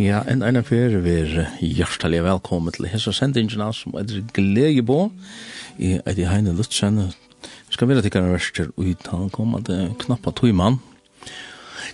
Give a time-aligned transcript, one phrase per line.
[0.00, 5.10] Ja, en eina fyrir vir hjertelig velkommen til hessa sendingina som er glede på.
[5.76, 6.96] I er i Heine Lutzen.
[6.96, 9.68] Jeg skal være tikkara verster ut han kom at
[10.00, 10.78] knappa tøyman.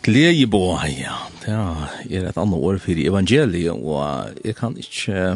[0.06, 0.62] Glede på,
[0.94, 1.16] ja.
[1.42, 5.34] Det er et annet år for evangeliet, og jeg kan ikke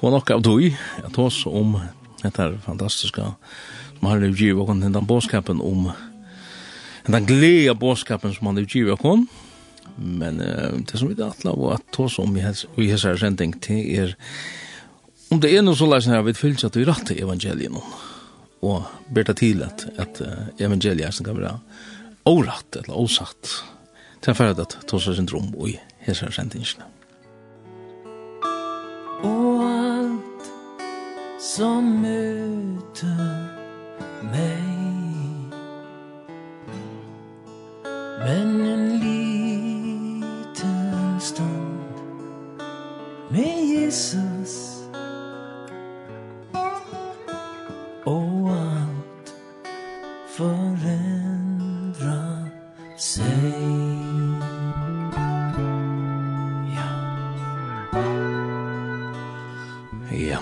[0.00, 0.72] få nok av tøy.
[0.72, 1.76] Jeg tar oss om
[2.22, 3.34] dette fantastiska.
[3.98, 5.90] som har levd givet og den båskapen om
[7.06, 9.28] den glede båskapen som han levd givet og
[9.96, 12.44] Men uh, det som vi da atla og at tås om i
[12.90, 14.16] hessar sending til er
[15.32, 17.78] om det er noe så leis her vi fyllt at vi ratt evangelien
[18.64, 21.56] og berta til at, at uh, evangeliet som kan være
[22.28, 23.50] oratt eller osatt
[24.20, 26.86] til en ferdig at tås er syndrom og i hessar sendingene.
[29.24, 30.48] Og alt
[31.40, 33.26] som møter
[34.32, 34.74] meg
[38.24, 39.73] Men en liv
[41.24, 41.80] stund
[43.30, 44.52] med Jesus.
[48.04, 49.32] Og alt
[50.36, 52.18] forendra
[53.00, 53.56] seg.
[56.74, 56.90] Ja.
[60.12, 60.38] Ja,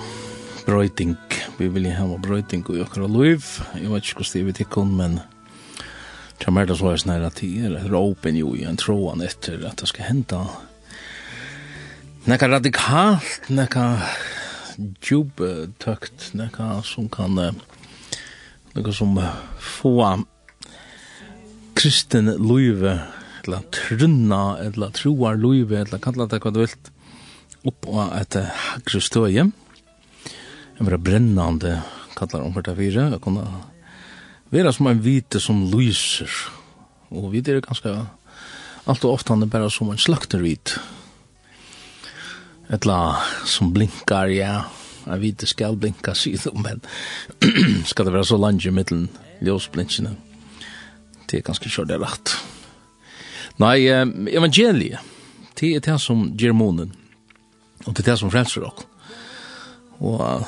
[0.67, 1.14] brøyting.
[1.58, 3.44] Vi vil ha ha brøyting och jag kan liv.
[3.74, 5.20] Jeg vet ikke hur det är tikkun men
[6.44, 9.86] Jag märker så här snära till er Råpen jo i en tråan efter att det
[9.86, 10.48] ska hända
[12.23, 13.87] nekka radikalt, nekka
[14.78, 17.34] djubetøkt, nekka som kan,
[18.77, 19.19] nekka som
[19.59, 19.97] få
[21.75, 23.01] kristin luive,
[23.42, 26.92] eller trunna, eller troar luive, eller kalla det hva du vilt,
[27.67, 29.48] opp av et hagre støye,
[30.79, 31.80] en vera brennande,
[32.14, 33.46] kallar om hvert fire, og kunne
[34.55, 36.30] vera som en vite som lyser,
[37.11, 37.98] og vi er ganske,
[38.86, 41.02] alt og ofte han er bare som en slaktervit, og
[42.72, 44.62] etla som blinkar, ja.
[45.02, 46.83] Jeg vet det skal blinka, sier du, men
[47.90, 49.08] skal det være så langt i middelen,
[49.42, 50.16] ljøsblinkene.
[51.30, 52.36] Det er ganske kjørt det rett.
[53.60, 53.84] Nei,
[54.33, 55.02] evangeliet,
[55.58, 56.94] det er det som gjør månen,
[57.84, 58.86] og det er det som frelser dere.
[60.02, 60.46] Og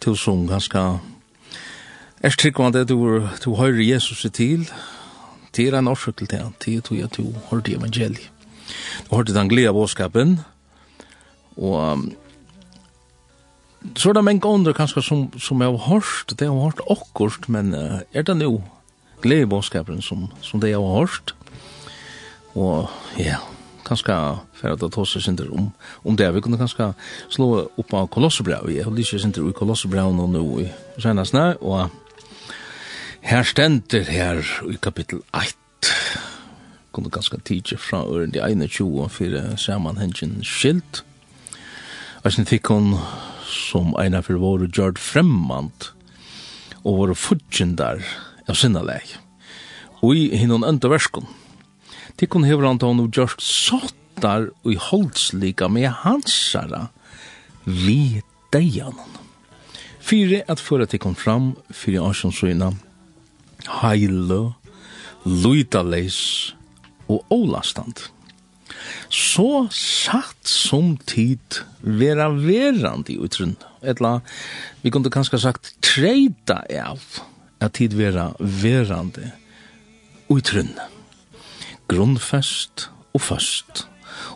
[0.00, 0.82] til som ganske
[2.22, 4.68] er tryggvande at du, du hører Jesus til,
[5.56, 8.30] det er en årsøk til det, det er at du hørte evangeliet.
[9.08, 10.57] Du hørte den glede av åskapen, og
[11.58, 12.08] Og
[13.96, 17.48] så er det mange andre kanskje som, som jeg har hørt, det har hørt akkurat,
[17.48, 18.62] men uh, er det nå
[19.22, 21.34] gledebåndskaperen som, som det jeg har hørt?
[22.58, 22.88] Og
[23.18, 23.38] ja,
[23.86, 24.16] kanskje
[24.58, 25.70] for at det tar seg sinter om,
[26.04, 26.28] om det.
[26.34, 26.92] Vi kunne kanskje
[27.30, 28.68] slå opp av Kolossebrau.
[28.72, 30.68] Jeg har lyst synder i Kolossebrau nå nå i
[31.02, 31.88] senest nå, og
[33.28, 35.94] her stender her i kapittel 8.
[36.92, 41.04] Kunne ganske tidsje fra øren de 21 for sammenhengen skilt.
[42.26, 42.96] Eisen fikk hun
[43.46, 45.92] som eina fyrir våre Gjord Fremmant
[46.82, 48.02] og våre fudgjendar
[48.48, 49.04] av sinna leg.
[50.02, 51.28] Og i hinnon enda verskon.
[52.18, 56.88] Tikkun hever han ta og Gjord sottar og i holdslika med hansara
[57.64, 59.14] vi deianon.
[60.02, 62.72] Fyre at fyrra tikkun fram, fyre asjonsøyna
[63.82, 64.54] heile,
[65.22, 66.54] luitaleis
[67.06, 68.08] og ólastand
[69.12, 73.56] så satt som tid vera verandi i utrun.
[73.82, 74.18] Etla,
[74.82, 77.02] vi kunde kanskje sagt treida av
[77.62, 79.30] at tid vera verandi
[80.32, 80.74] utrun.
[81.88, 83.86] Grunnfest og fast.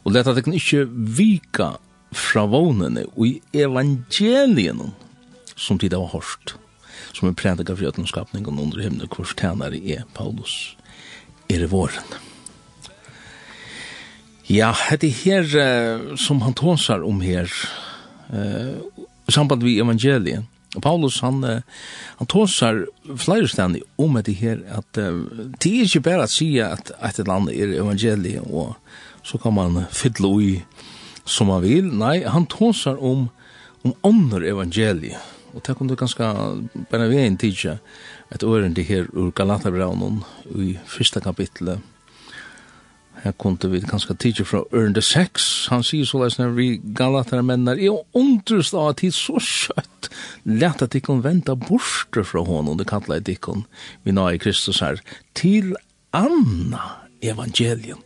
[0.02, 1.74] Og leta det kan ikkje vika
[2.12, 4.92] fra vånene og i evangelien
[5.56, 6.56] som tid av hårst
[7.12, 10.76] som er prædika fri skapningen under himne kvart tænare er Paulus
[11.48, 12.31] er i våren.
[14.52, 17.48] Ja, det her uh, som han tåsar om her,
[18.28, 18.74] uh,
[19.28, 20.44] samband vi evangeliet,
[20.82, 21.62] Paulus han uh,
[22.18, 22.82] han tåsar
[23.16, 25.24] flere stedene om det her at uh,
[25.56, 28.74] det er ikke bare å si at et land er evangeliet og
[29.24, 30.52] så kan man fylle ui
[31.24, 31.88] som man vil.
[31.88, 33.30] Nei, han tåsar om
[33.82, 35.18] om andre evangeliet.
[35.56, 36.28] Og det kom du ganske
[36.90, 37.78] bare ved en tidsja
[38.32, 40.20] et åren her ur Galaterbraunen
[40.54, 41.80] i første kapitlet
[43.22, 45.66] her kunne vi ganske tidsi fra Ørende Sex.
[45.70, 50.10] han sier så leis når vi galatere mennar, jeg undrust av tid så skjøtt,
[50.44, 53.64] Lett at ikon venta borste fra honom, det kallar jeg ikon.
[54.02, 54.98] vi nå i Kristus her,
[55.34, 55.76] til
[56.12, 58.02] anna evangelium.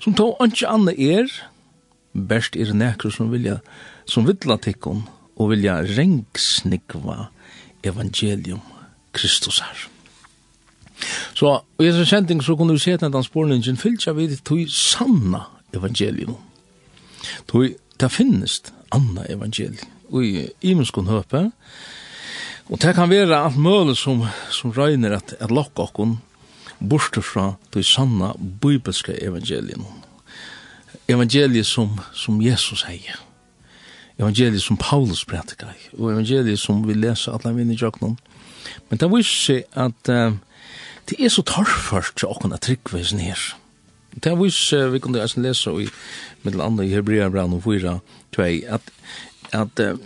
[0.00, 1.28] som tog anki anna er,
[2.12, 3.60] best er nekker som vilja,
[4.06, 5.04] som vilja tikkon,
[5.36, 7.28] og vilja rengsnikva
[7.84, 8.60] evangelium
[9.12, 9.93] Kristus her.
[11.34, 15.44] Så i disse kjenting så kunne vi se at den spårningen fylltja vi til sanna
[15.74, 16.36] evangelium.
[17.50, 18.60] Til det finnes
[18.92, 19.90] anna evangelium.
[20.12, 21.50] Og i imenskon høpe,
[22.70, 26.18] og det kan være alt mulig som, som røyner at, at lokka okkon
[26.78, 29.84] bort fra til sanna bibelske evangelium.
[31.08, 33.20] Evangeliet som, som Jesus heier
[34.18, 35.74] evangeliet som Paulus prætikar.
[35.98, 38.16] og evangeliet som vi leser alle vinner i jøknum.
[38.90, 40.36] Men det viser seg at uh,
[41.10, 43.38] det er så torrført til åkken at tryggveisen her.
[44.14, 45.88] Det er vis, vi kunne eisen lese i
[46.42, 47.98] middel andre i Hebrea brann og fyra,
[48.32, 48.80] tvei, at,
[49.52, 49.98] at uh,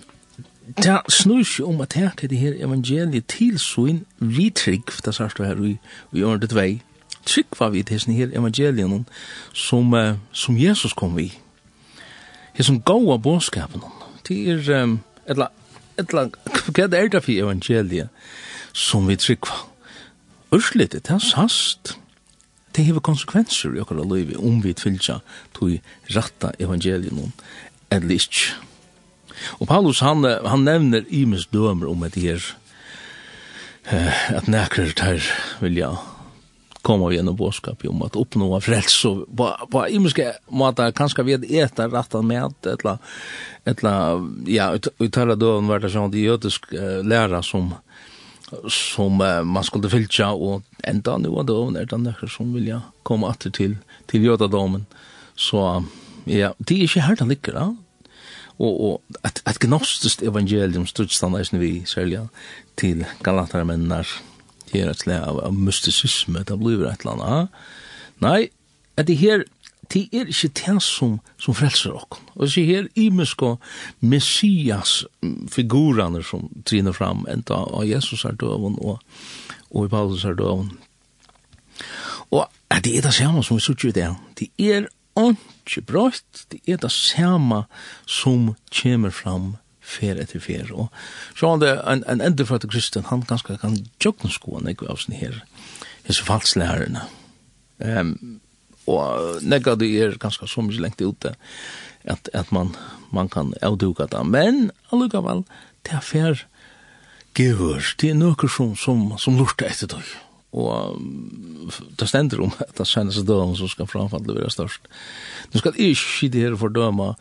[0.77, 5.35] det snur seg om at her til det her evangeliet tilsyn vi trygg, det sier
[5.37, 5.77] det her i,
[6.12, 6.81] i året tvei,
[7.29, 9.06] trygg var vi til her evangelien
[9.53, 11.31] som, uh, som Jesus kom vi.
[12.56, 13.85] Det som gav bådskapen,
[14.29, 15.53] det er, um, etla,
[15.99, 16.31] etla,
[16.73, 18.09] hva er det for evangeliet
[18.73, 19.68] som vi trygg var?
[20.55, 21.99] Ørslitet, det er sast.
[22.77, 25.19] Det hever konsekvenser i okkara løyvi om vi tvilja
[25.56, 25.77] tog
[26.15, 27.33] ratta evangelium
[27.91, 28.55] eller ikke.
[29.61, 32.43] Og Paulus, han, han nevner imes dømer om et her
[33.91, 35.25] eh, at nekrar tar
[35.62, 35.93] vilja
[36.83, 41.91] koma gjennom bådskap om at oppnå frels og på, på imeske måte kanskje vi etter
[41.93, 42.97] rattan med etla,
[43.69, 43.93] etla
[44.49, 47.75] ja, ut, uttala døven var det sånn de jødisk uh, læra som
[48.69, 52.69] som uh, man skulle fylltja och ända nu av då er den där som vill
[52.69, 54.87] jag komma åter till till Jotadomen
[55.37, 55.85] så
[56.25, 57.77] ja det är ju helt ligger da
[58.59, 62.29] och og att att gnostisk evangelium stod stannar ju vi själva
[62.75, 64.06] till Galatermännar
[64.73, 67.50] det är ett slag av mysticism det blir et eller annet
[68.19, 68.50] nej
[68.97, 69.45] at det her
[69.93, 72.20] det er ikke det som, som frelser oss.
[72.35, 73.56] Og så her imesko
[74.00, 75.05] messias
[75.49, 78.99] figurerne som triner fram, enda av Jesus er døven og,
[79.70, 80.73] og i Paulus er døven.
[82.31, 84.11] Og ja, det er det samme som vi sier det.
[84.38, 87.64] Det er ikke brøtt, det er det samme
[88.06, 89.56] som kommer fram
[89.88, 90.69] fer etter fer.
[90.75, 90.90] Og
[91.38, 95.17] så er det, en, en endefrøtt kristen, han ganske kan jøkken skoene, ikke av sin
[95.17, 95.40] her,
[96.05, 97.06] hese falslærerne.
[97.79, 98.40] Um,
[98.88, 101.35] og negga det er ganske så mye lengt ute
[102.08, 102.73] at, at man,
[103.12, 104.23] man kan avduka det.
[104.26, 105.44] Men allukavall,
[105.85, 106.46] det er fer
[107.38, 110.02] gehør, det er nøkker som, som, som lurte etter det.
[110.56, 110.96] Og
[112.00, 114.88] det stender om at det seneste dømen som skal framfalle være størst.
[115.52, 117.12] Nå skal jeg ikke sitte her for døma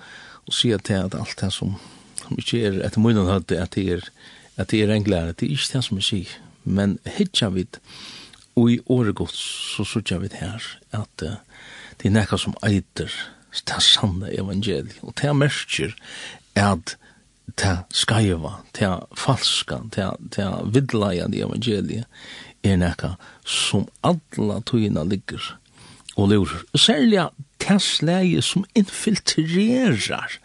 [0.47, 1.75] og si at det er alt det som,
[2.21, 4.05] som ikke er etter munnen høyde, at det er,
[4.55, 6.37] at det er englere, det er ikke det som jeg sier.
[6.63, 7.81] Men hitja vidt,
[8.57, 10.63] og i året godt, så sørger vi her
[10.95, 11.35] at uh,
[11.97, 13.11] det er nekka som eiter
[13.67, 15.94] det sanne evangeliet, og det er merker
[16.57, 16.97] at
[17.57, 22.05] det skaiva, det falska, det vidlaian i evangeliet,
[22.63, 23.15] er nekka
[23.45, 25.41] som alla tøyina ligger
[26.17, 26.63] og lurer.
[26.75, 27.27] Særlig
[27.61, 30.38] det slæget som infiltrerar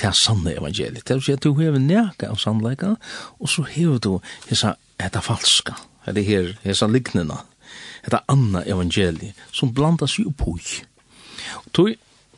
[0.00, 1.08] det sanne evangeliet.
[1.08, 2.94] Det vil si at du hever nekka av sannleika,
[3.40, 4.18] og så hever du
[4.48, 7.42] hessa, hetta falska, eller her, hessa lignina,
[8.02, 10.82] etta anna evangeli som blanda seg oppi.
[11.62, 11.92] Og tog,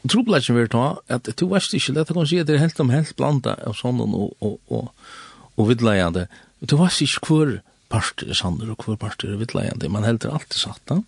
[0.05, 2.93] trobladjen vil ta at du veist ikke, dette kan si at det er helt om
[2.93, 4.91] helt blanda av sånn og, og, og,
[5.57, 6.27] og vidleiande.
[6.61, 7.57] Du veist ikke hver
[7.93, 11.01] parter er sanner og hver parter er vidleiande, man helder alltid satt da.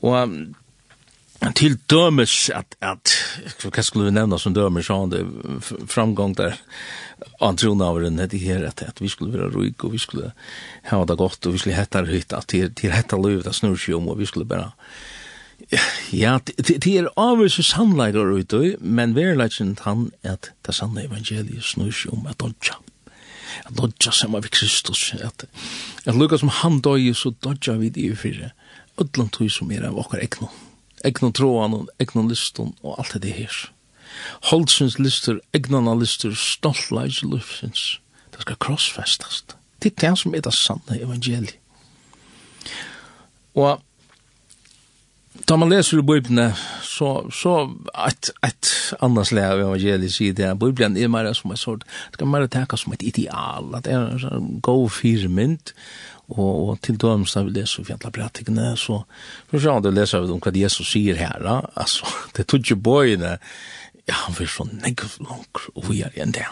[0.00, 0.14] Og
[1.54, 3.12] till dømes att att
[3.64, 5.24] hva skulle vi nevna som dømes så han det
[5.88, 6.54] framgång där
[7.40, 10.32] antron av den det här att at vi skulle være rik och vi skulle
[10.90, 13.96] ha det gott og vi skulle hetta hytta att till till hetta det snur seg
[13.96, 14.72] om och vi skulle bara
[16.10, 22.06] ja det är avvis så sannlägger ut men verkligen han at det sanna evangeliet snurr
[22.12, 22.76] om att dodja.
[23.64, 25.44] Att dodja som av Kristus at,
[26.06, 28.50] at lukka som han døy så dodja vid i fyrre.
[28.98, 30.48] Ödlant tog som er av okkar egnom
[31.04, 33.58] egnon troan og egnon liston og alt det her.
[34.50, 38.00] Holdsens lister, egnana lister, stoltleis lufsins.
[38.34, 39.56] Det skal krossfestast.
[39.82, 41.56] Det er det som er det sanne evangeliet.
[43.54, 43.80] Og
[45.48, 46.52] Da man leser i Bibelen,
[46.82, 47.70] så, så
[48.06, 48.70] et, et
[49.02, 52.46] annars slag av evangeliet sier det, Bibelen er mer som et sort, det kan mer
[52.50, 55.72] teka som et ideal, at det er en sånn god firmynd,
[56.30, 59.02] Og, og til dømes da vi leser fjentla pratikene, så
[59.50, 61.42] for å se om det leser vi om hva Jesus sier her,
[61.74, 62.06] altså,
[62.36, 63.36] det tog ikke bøyene,
[64.06, 66.48] ja, han vil så negativt langt og vi er igjen det.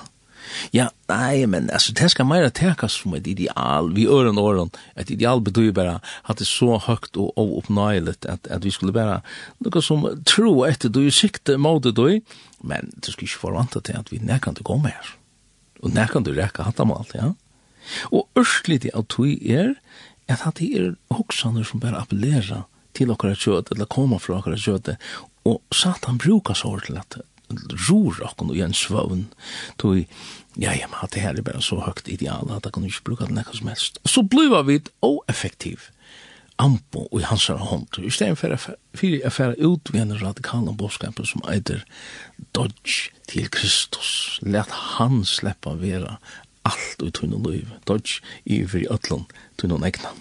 [0.72, 4.70] Ja, nei, men altså, det skal mer tekas som et ideal, vi øren og øren,
[4.96, 8.96] et ideal betyr bare at det er så høyt og oppnøyelig at, at vi skulle
[8.96, 9.20] bare
[9.64, 12.20] noe som tro etter du, sikte måte du,
[12.64, 15.12] men du skal ikke forvante til at vi nekan til å komme her.
[15.84, 17.28] Og nekan til å rekke hattamal, ja.
[17.28, 17.34] Ja.
[18.12, 19.74] Og ørsliti av tui er
[20.28, 22.66] at hatt er hoksaner som bare appellerer
[22.96, 24.92] til okkara kjøt, eller koma fra okkara kjøt,
[25.48, 27.20] og satan brukar så til at
[27.88, 29.28] ror okkon og en svøvn,
[29.80, 30.06] tui,
[30.60, 33.06] ja, ja, men hatt det her er bare så høgt ideal at jeg kan ikke
[33.06, 34.00] bruka det nekka som helst.
[34.04, 35.88] Og så bliva vi oeffektiv
[36.58, 41.44] ampo i hans hånd, i stedet for å fære ut ved en radikal bådskapen som
[41.48, 41.84] eitir
[42.56, 46.18] dodge til Kristus, let han sleppa vera
[46.68, 49.26] alt ut hun og liv, dodge i for ötlun
[49.58, 50.12] til noen egna.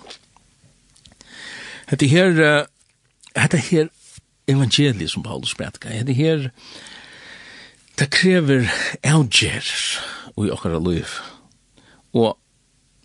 [1.87, 2.67] Hette her,
[3.37, 3.91] hette her
[4.47, 6.49] evangeliet som Paulus prædka, hette her,
[7.97, 8.67] det krever
[9.07, 9.71] avgjer
[10.37, 11.15] i okkara liv,
[12.13, 12.35] og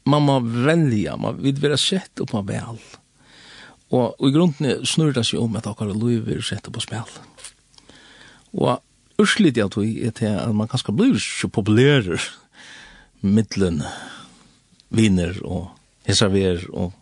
[0.05, 2.81] man må velja, man vil være sett opp av vel,
[3.93, 7.19] og i grunden snurr det seg om at okkara liv er sett opp av spil.
[8.53, 12.21] Og urslit jeg tog er til at man kanskje blir så populærer,
[13.23, 13.83] middelen
[14.93, 15.71] viner og
[16.07, 16.93] hesaver og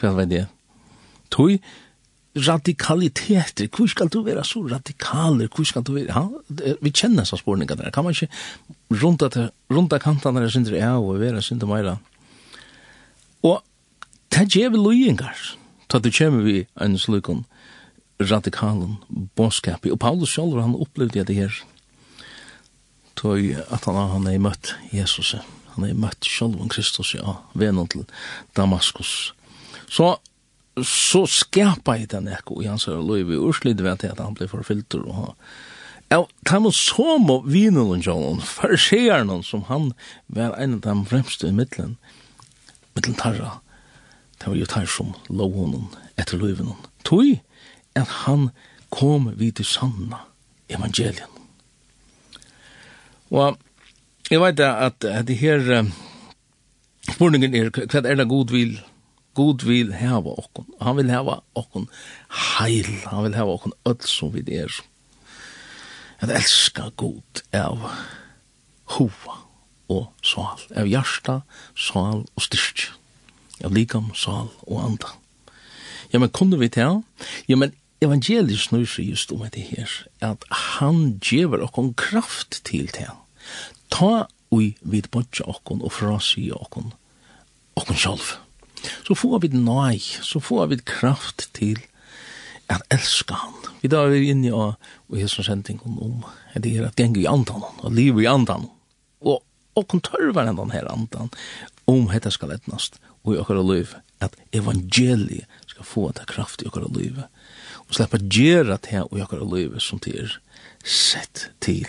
[0.00, 0.46] hva var det?
[1.30, 1.58] Tøy
[2.36, 6.06] radikaliteter, hvor skal du være så radikaler, hvor skal du være?
[6.14, 8.28] Ja, vi kjenner så spårninga der, kan man ikke
[9.02, 11.96] rundt at rundt at kantene der synder ja, og være synder meira.
[13.42, 13.62] Og
[14.30, 15.56] det gjør vi løyengar,
[15.90, 17.44] så det kommer vi en slukon
[18.20, 18.96] radikalen
[19.36, 21.64] bådskapi, og Paulus selv, han opplevde det her,
[23.16, 25.34] tøy at han, han er møtt Jesus.
[25.34, 25.59] Jesus.
[25.74, 28.06] Han er møtt sjálvan Kristus, ja, vennen til
[28.56, 29.32] Damaskus.
[29.90, 30.12] Så,
[30.86, 35.04] så skapa i den ekko i hans høyre i urslid ved at han ble forfilter
[35.06, 35.34] og
[36.10, 39.92] Ja, ta må så må vinen og John, for skjer noen som han
[40.26, 41.92] var en av de fremste i middelen,
[42.96, 43.52] middelen tarra,
[44.40, 45.86] det var jo tar som lov honom
[46.18, 46.88] etter loven honom.
[47.06, 47.38] Tog
[47.94, 48.48] at han
[48.90, 50.24] kom vid til sanna
[50.72, 51.30] evangelien.
[53.30, 53.54] Og
[54.30, 55.90] Jeg vet at, at det her
[57.10, 58.78] spurningen er hva er det god vil
[59.34, 60.66] God vil hava okkon.
[60.82, 61.86] Han vil hava okkon
[62.58, 62.88] heil.
[63.10, 64.72] Han vil hava okkon öll som vi er.
[66.20, 67.78] At elskar God av
[68.96, 69.36] hova
[69.90, 70.66] og sval.
[70.76, 71.40] Av hjärsta,
[71.78, 72.90] sval og styrst.
[73.64, 75.14] Av likam, sval og anda.
[76.12, 77.02] Ja, men kunne vi til?
[77.48, 79.90] Ja, men evangeliet snur seg just om det her.
[80.20, 83.14] At han gjever okkon kraft til til
[83.92, 86.92] ta ui vid bodja okkon og frasi okkon
[87.78, 88.34] okkon sjálf.
[89.06, 91.78] Så får vi nøy, så får vi kraft til
[92.70, 93.54] at elska han.
[93.82, 94.76] Vi da er inne i og
[95.16, 98.68] hesson sendingen om at det er at gjenge i andan, og liv i andan.
[99.20, 99.42] Og
[99.78, 101.32] okkon tørver enn den her andan
[101.90, 103.94] om hetta skal etnast og i okkara liv
[104.24, 109.24] at evangeliet skal få ta kraft i okkara liv og sleppa gjerra til og i
[109.24, 110.36] okkara liv som det er
[110.86, 111.88] sett til.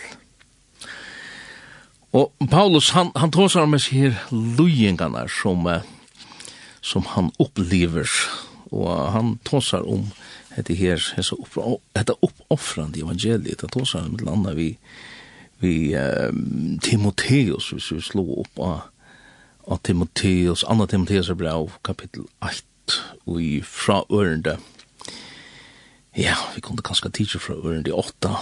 [2.12, 5.68] Og Paulus, han, han tåsar med seg her løyingarna som,
[6.84, 8.10] som han opplever,
[8.72, 10.10] og han tåsar om
[10.58, 11.00] dette her,
[11.96, 14.74] dette uppoffrande evangeliet, han tåsar med landa vi,
[15.64, 18.82] vi um, Timotheus, hvis vi slå opp av,
[19.72, 24.58] av Timotheus, Anna Timotheus er brev, kapittel 8, og i fra ørende,
[26.20, 28.36] ja, vi kunne kanskje tidsje fra ørende 8,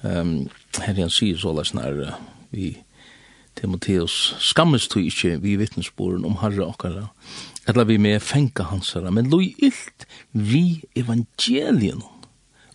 [0.00, 0.32] um,
[0.80, 2.16] her han sier så lest nær,
[2.56, 2.88] vi, uh,
[3.58, 7.08] Timoteus skammes du ikkje vi vittnesboren om Herre okkara,
[7.68, 12.02] eller vi med fenka hansara, men loj illt vi evangelien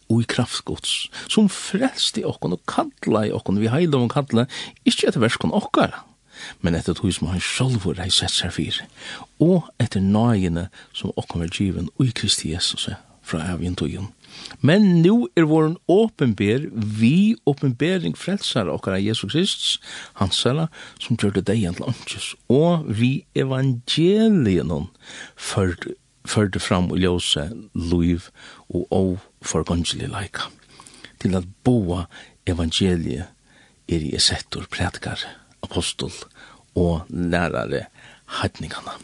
[0.08, 4.46] og i kraftgods, som frelst i okkon og kalla i okkon, vi heilom og kalla,
[4.88, 6.06] ikkje etter verskon okkara,
[6.62, 8.80] men etter tog som han sjolvor hei sett seg fyr,
[9.44, 12.88] og etter nøyene som okkon var given og i Kristi Jesus
[13.28, 14.08] fra evjen togjen,
[14.62, 19.80] Men nu er våren åpenber, vi åpenbering frelsar okkar av Jesus Kristus,
[20.32, 20.68] sala
[21.00, 24.90] som gjør det deg til åndsjøs, og vi evangelien
[26.28, 28.30] førte fram og ljøse liv
[28.68, 30.50] og og forgåndelig leika,
[31.20, 32.06] til at boa
[32.48, 33.28] evangeliet
[33.88, 35.22] er i esettor, prædikar,
[35.64, 36.12] apostol
[36.76, 37.86] og lærare
[38.42, 38.98] heitningana.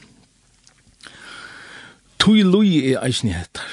[2.20, 3.68] Tui lui er eisni hettar,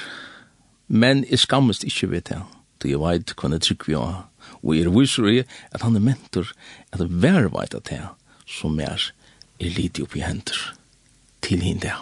[0.90, 2.42] men jeg skammest ikke ved det,
[2.82, 4.22] Du, jeg vet hva jeg trykker vi har.
[4.64, 6.48] Og jeg viser i at han er mentor
[6.92, 8.00] at hver vet at det
[8.48, 9.12] som er
[9.60, 10.56] er lite oppi hender
[11.44, 11.92] til henne det.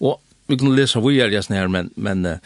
[0.00, 2.38] Og vi kan lese hva jeg er her, men, men uh,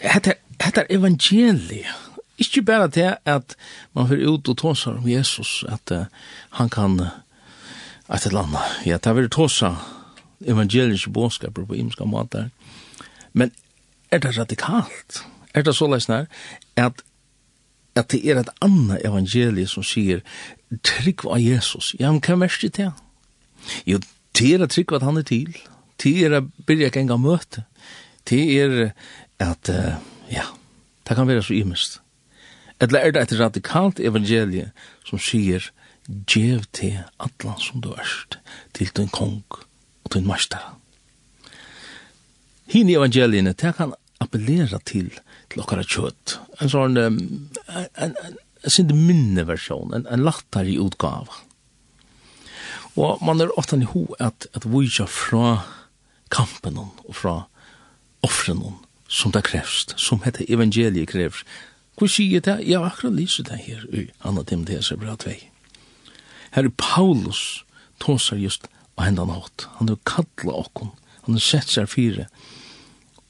[0.00, 1.92] dette er evangeliet.
[2.38, 3.56] Ikke bare til at
[3.94, 6.06] man får ut og tåser om Jesus, at uh,
[6.56, 7.12] han kan uh,
[8.14, 8.82] et eller annet.
[8.86, 9.74] Ja, det er veldig tåsa
[10.46, 12.48] evangeliske bådskaper på imenska måter.
[13.32, 13.52] Men
[14.10, 15.22] er det radikalt?
[15.54, 16.26] Er det så leisner
[16.76, 17.02] at
[17.98, 20.20] at det er et annet evangelie som sier
[20.86, 21.94] trygg av Jesus.
[21.98, 22.92] Ja, men hva mest det?
[23.88, 23.98] Jo,
[24.38, 25.56] det er trygg at han er til.
[25.98, 27.64] Det er å begynne ikke engang møte.
[28.28, 28.92] Det er
[29.42, 29.70] at,
[30.30, 30.46] ja,
[31.08, 32.00] det kan være så imest.
[32.80, 34.70] Eller er det et radikalt evangelie
[35.08, 35.72] som sier,
[36.08, 38.38] Gjev til atlan som du erst,
[38.72, 40.77] til din kong og din mestara.
[42.68, 45.10] Hinn evangeliene, det kan appellera til,
[45.48, 46.38] til okkara kjøtt.
[46.60, 47.18] En sånn, um,
[47.68, 51.44] en, en, en, en minne versjon, en, en lattari utgave.
[52.98, 55.60] Og man er ofta i ho at, at vujja fra
[56.34, 57.36] kampen og fra
[58.26, 58.60] offren
[59.08, 61.46] som det krevst, som heter evangeliet krevst.
[61.98, 62.60] Hvor sier det?
[62.66, 65.38] Jeg har akkurat lyset det her i Anna Timotheus er bra tvei.
[66.54, 67.64] Her er Paulus
[68.02, 69.66] tåsar just av hendan hatt.
[69.78, 70.92] Han er kallet okkon
[71.28, 72.24] okkene sett seg fire,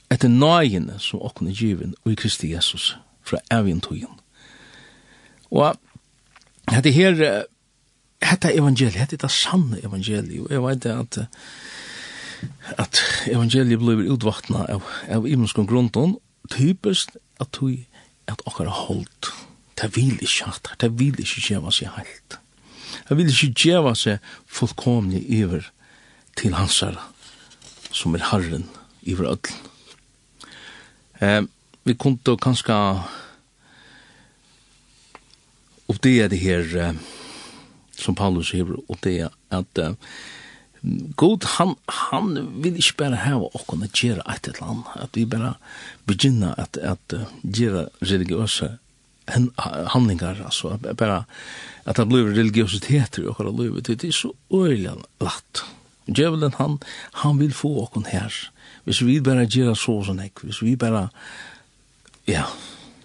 [0.08, 2.94] etter nøyene som okkene given og i Kristi Jesus
[3.26, 4.14] fra evig tøyen.
[5.50, 5.74] Og
[6.70, 7.18] dette her,
[8.22, 11.18] dette evangeliet, dette er det sanne evangeliet, og jeg vet at
[12.78, 16.14] at evangeliet blir utvaktna av, av imenskon grunden,
[16.54, 17.74] typisk at tog
[18.30, 19.32] at okkar holdt,
[19.80, 22.38] det vil ikke hatt, det vil ikke gjeva seg helt.
[23.08, 25.66] Det vil ikke gjeva seg fullkomlig iver
[26.38, 27.02] til hansara
[27.98, 28.68] som er Herren
[29.02, 29.54] i vår ødel.
[31.20, 31.42] Eh,
[31.84, 32.78] vi kunne kanskje
[35.88, 36.98] oppdea det her eh,
[37.98, 39.96] som Paulus hever oppdea at eh,
[41.18, 45.24] God, han, han vil ikke bare hava okkon at gjøre et eller annet, at vi
[45.26, 45.56] bare
[46.06, 48.76] begynner at, at uh, gjøre religiøse
[49.28, 51.24] handlingar, altså, bare
[51.82, 55.64] at det blir religiøsiteter i okkara livet, det er så øyelig latt.
[56.08, 56.78] Djevelen, han,
[57.24, 58.34] han vil få okken her.
[58.88, 61.08] Hvis vi bare gjør så og sånn hvis vi bare,
[62.28, 62.46] ja,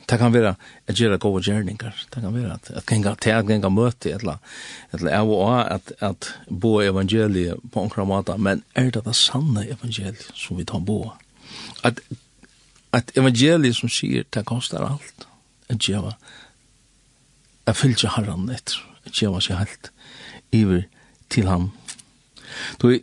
[0.10, 0.56] det kan være
[0.88, 4.40] at gjøre gode gjerninger, det kan være at, at genga, til at genga møte, eller,
[4.94, 9.66] eller jeg og at, at bo evangeliet på enkla måte, men er det det sanne
[9.68, 11.14] evangeliet som vi tar bo?
[11.84, 12.02] At,
[12.94, 15.28] at evangeliet som sier, det koster alt,
[15.72, 16.16] at gjøre,
[17.66, 19.92] at fylse herren etter, at gjøre seg helt,
[20.52, 20.84] iver
[21.32, 21.72] til ham,
[22.82, 22.94] Då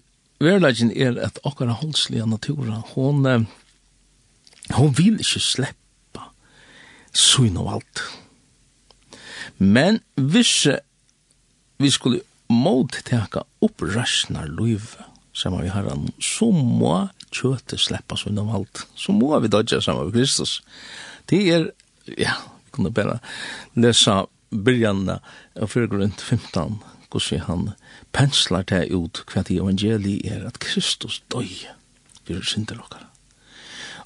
[0.41, 3.47] verleggen er at okkara holdslige natura, hon,
[4.77, 6.31] hon vil ikke sleppa
[7.13, 8.03] syn og alt.
[9.59, 10.67] Men hvis
[11.81, 14.97] vi skulle måtteka opprasnar liv,
[15.33, 18.85] som vi har han, så må kjøtet sleppa syn og alt.
[18.99, 20.61] Så må vi dodja saman med Kristus.
[21.31, 21.69] Det er,
[22.19, 22.35] ja,
[22.65, 23.21] vi kunne bare
[23.79, 25.21] lesa byrjanna
[25.61, 26.11] av 4.
[26.19, 26.81] 15,
[27.11, 27.69] hvordan han
[28.13, 31.67] penslar det ut hva det evangeliet er at Kristus døy
[32.27, 33.07] for synder dere.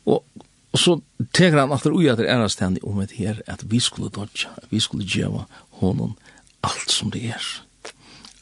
[0.04, 0.24] Og,
[0.72, 0.96] og så
[1.36, 4.12] teker han at det ui at det er stendig om et her at vi skulle
[4.12, 5.46] dødja, at vi skulle djeva
[5.80, 6.16] honom
[6.64, 7.46] alt som det er.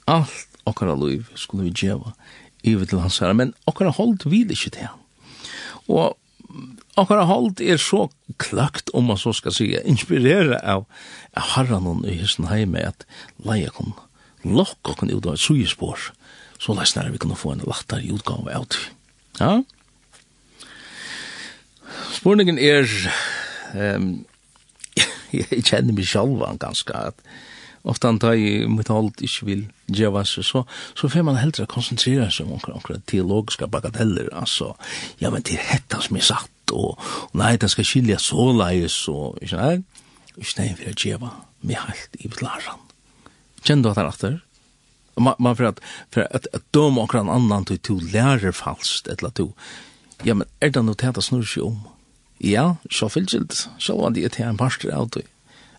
[0.06, 2.14] Alt okkara liv skulle vi djeva
[2.62, 4.98] ivet til hans herre, men okkara hold vil ikke til han.
[5.90, 6.16] Og
[7.00, 8.06] okkara hold er så
[8.38, 10.86] klagt, om man så skal si, inspirera av
[11.54, 13.06] herran i hans heime at
[13.42, 13.98] leia kunne
[14.44, 16.10] lokk okkur ut av et sujespår,
[16.62, 18.82] så lesnar vi kunne få en lattar i utgave av det.
[19.40, 19.54] Ja?
[22.12, 22.86] Spurningen er,
[23.74, 24.12] um,
[25.32, 27.18] jeg kjenner meg sjalva ganske, at
[27.82, 30.62] ofte han tar i mitt hold ikke vil gjøre seg, så,
[30.98, 34.72] så får man heldre konsentrere seg om omkring teologiske bagateller, altså,
[35.22, 38.50] ja, men det er hetta som er satt og, og nei, det skal skilja så
[38.56, 39.74] leis, og ikke nei,
[40.38, 41.34] ikke nei, for å gjøre
[41.66, 42.88] meg helt i vitlaran
[43.62, 44.40] kjenner du at det er etter?
[45.20, 49.08] Man, man för at, for at, at døm och en annan til to lærer falskt
[49.08, 49.52] eller to.
[50.24, 51.80] Ja men er det noe til at det snurra seg om?
[52.42, 53.68] Ja, så fyllt.
[53.78, 55.26] Så var det til en parster av det.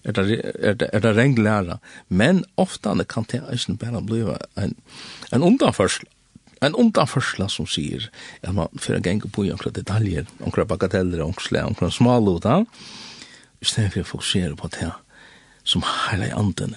[0.03, 4.21] Er det er det er det reglära, men ofta det kan det ikke bare bli
[4.55, 4.75] en
[5.31, 6.05] en undanförsel.
[6.61, 8.09] En undanförsel som sier
[8.43, 12.65] at man får att gänga på noen detaljer, noen bagateller, noen slag, noen smalota.
[13.61, 14.91] I stedet for å fokusere på det
[15.63, 16.75] som hele anden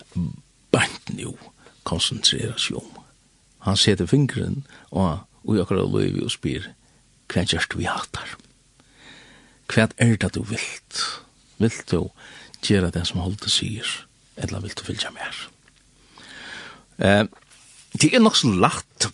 [0.77, 1.33] bænt nu
[1.89, 3.01] koncentrera seg om.
[3.67, 6.65] Han setter fingren og og akkurat løy løyvi og spyr
[7.31, 8.37] hva gjørst vi hattar?
[9.71, 11.03] Hva er det du vilt?
[11.59, 12.09] Vilt du
[12.67, 13.87] gjøre det som holdt sier?
[14.37, 15.39] Eller vilt du fylgja mer?
[16.99, 17.25] Eh,
[17.95, 19.09] det er nok så lagt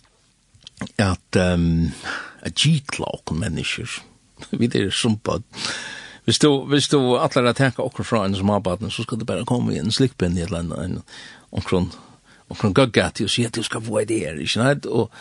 [0.99, 1.93] at um,
[2.43, 4.01] at gitla okkur mennesker
[4.51, 5.19] vi er som
[6.25, 9.25] Hvis du, hvis du atler at tenka okkur fra en som har så skal du
[9.25, 11.03] bare komme i en slikpinn i et eller annet,
[11.53, 11.91] omkron
[12.53, 14.85] omkron gugga til å si at du skal få det her, ikke sant?
[14.85, 15.13] Og,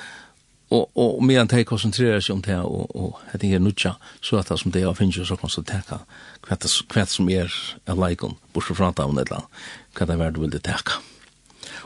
[0.73, 4.41] og, og, og medan de konsentrerer seg om det og, og jeg tenker nutja, så
[4.41, 6.03] at det som de har finnes så konstatera
[6.47, 7.55] hva, hva som er
[7.89, 9.65] av leikon, bortsett fra at av et eller annet,
[9.97, 11.01] hva det er verdt vil det teka.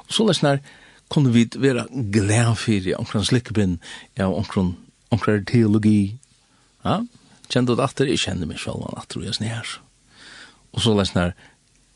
[0.07, 0.63] Og så lesnar,
[1.13, 3.77] kunne vi være glad for omkron slikkebinn,
[4.19, 4.75] ja, omkron,
[5.15, 6.17] omkron teologi,
[6.87, 7.01] ja,
[7.51, 9.77] kjente det atter, jeg kjenner meg selv, atter og jeg snar.
[10.75, 11.37] Og så lesnar,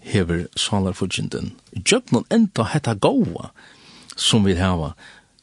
[0.00, 1.54] hever salarfudgjenden.
[1.76, 3.50] Gjøpnen enda hetta gåa
[4.16, 4.94] som vi hava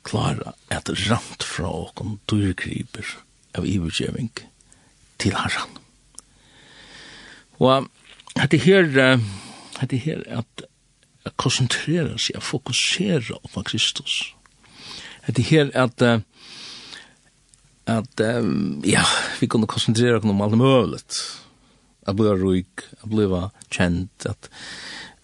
[0.08, 3.18] klara at rant fra okon dyrgriper
[3.58, 4.32] av ivergjeving
[5.22, 5.78] til herran.
[7.60, 7.88] Og
[8.38, 8.90] hette her,
[9.82, 10.66] hette her at
[11.42, 14.22] konsentrera seg, at fokusera på Kristus.
[15.28, 16.04] Hette her at
[17.88, 18.20] at
[18.84, 19.04] ja,
[19.40, 21.00] vi kunne konsentrera oss om alt mulig
[22.08, 23.28] at bli ruik, at bli
[23.74, 24.50] kjent, at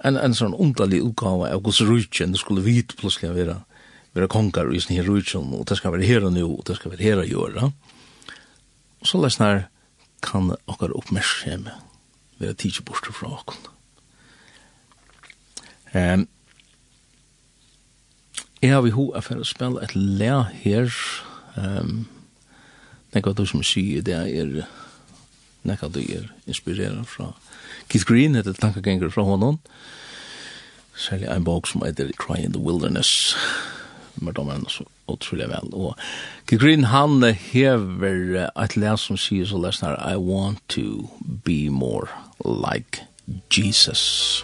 [0.03, 3.61] en, en sånn underlig utgave av hos riken, det skulle vit plötsligt vara,
[4.13, 6.91] vara konkar i sin här og det skal være her og nu, og det skal
[6.91, 7.71] være her og gjøre.
[9.03, 9.67] Så lest läsnar
[10.21, 11.71] kan okkar oppmerksomme
[12.39, 13.57] vara tidsi bort fra okkar.
[15.95, 16.27] Um,
[18.61, 20.93] jeg har vi ho for å spille et le her.
[21.55, 22.07] Um,
[23.11, 24.63] det er godt du som sier det er
[25.63, 27.33] nekka du er inspirera fra
[27.89, 29.59] Keith Green, heter tankagengur fra honom.
[30.95, 33.35] Særlig en bok som heter Cry in the Wilderness,
[34.15, 35.73] med dem enn så utrolig vel.
[35.73, 35.97] Og
[36.47, 41.09] Keith Green, han hever et les som sier så lesnar, I want to
[41.45, 42.07] be more
[42.45, 43.13] like Jesus.
[43.57, 44.43] Jesus.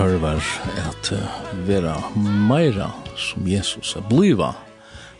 [0.00, 0.40] tørvar
[0.88, 1.08] at
[1.66, 2.86] vera meira
[3.20, 4.54] som Jesus, at bliva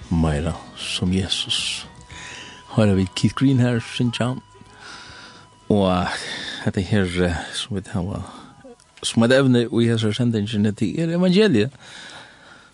[0.08, 1.86] meira som Jesus.
[2.76, 4.30] Her er vi Keith Green her, Sinja,
[5.68, 6.06] og
[6.64, 7.10] dette her
[7.52, 8.22] som vi hava
[9.02, 11.76] som et evne og i hese sendingen til er evangeliet.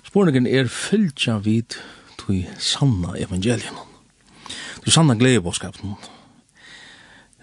[0.06, 1.74] Sporningen er fylltja vid
[2.22, 3.82] til sanna evangeliet.
[4.84, 5.98] Til sanna gledebåskapen.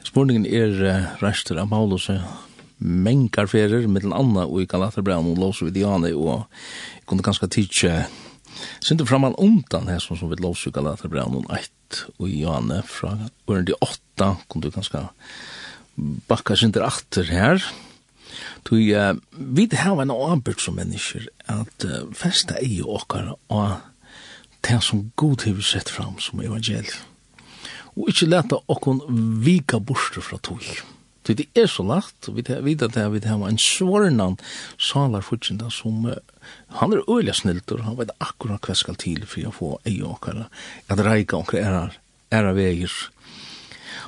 [0.03, 2.23] Sporningen er uh, rester av Paulus og
[2.83, 6.45] mengar ferer, mittel anna og i Galaterbraun og Lås og Diane, og
[6.99, 8.03] jeg kunne ganske tidsje
[8.83, 13.15] Sindu framan undan her som vi låser i Galaterbraun og eit og Jane fra
[13.49, 15.01] ørende åtta, kunne du ganske
[16.29, 17.65] bakka sindu atter her,
[18.63, 23.75] Tui, uh, vi hava en avbyrd som mennesker at uh, festa ei okkar og
[24.63, 26.95] det som god vi sett fram som evangeliet.
[27.93, 29.03] Og ikkje leta okkon
[29.43, 30.63] vika borste fra tog.
[31.23, 34.37] Det det er så lagt, vi vet at vi har en svarnan
[34.77, 36.09] salar fortsinda som
[36.79, 40.49] han er øyla sniltur, han vet akkurat hva skal til for å få ei åkara,
[40.89, 41.83] at reika åkara era,
[42.31, 42.91] era veier.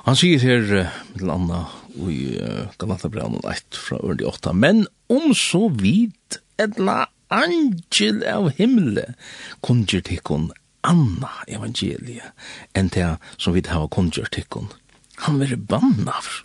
[0.06, 2.36] Han sier her, mitt Anna i
[2.78, 9.08] Galatabran 1 fra Ørndi 8, men om så vidt etla angel av himle
[9.66, 10.52] kunngjør tikkun
[10.86, 12.32] anna evangelie
[12.78, 14.70] enn det som vi har kunngjør tikkun.
[15.26, 16.45] Han vil banna for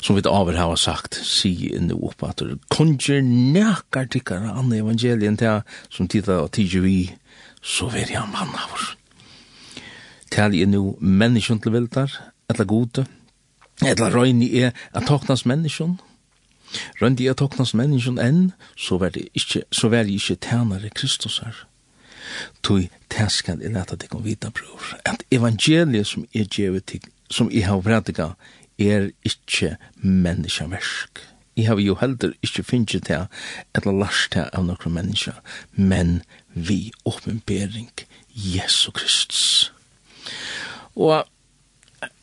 [0.00, 5.36] som vi over har sagt, si inne opp at det konger nekar tikkara anna evangelien
[5.36, 6.98] til som tida og tidsi vi,
[7.62, 8.92] så ver jeg mann av oss.
[10.32, 12.12] Tal er nu menneskjon til viltar,
[12.50, 13.04] etla gode,
[13.84, 15.98] etla røyni er at toknas menneskjon,
[17.02, 20.90] røyni er at toknas menneskjon enn, så vær jeg ikkje, så vær jeg ikkje tænare
[20.96, 21.66] Kristus her.
[22.62, 26.96] Tui tæskan er leta tikkum vita, bror, at evangeliet som er djevet
[27.30, 28.32] som i har prædika
[28.90, 31.22] er ikkje menneskeversk.
[31.56, 33.26] Jeg har jo heller ikkje finnje til
[33.76, 35.36] eller lars til av nokre menneska,
[35.76, 36.22] men
[36.54, 37.90] vi åpenbering
[38.32, 39.72] Jesu Kristus.
[40.96, 41.24] Og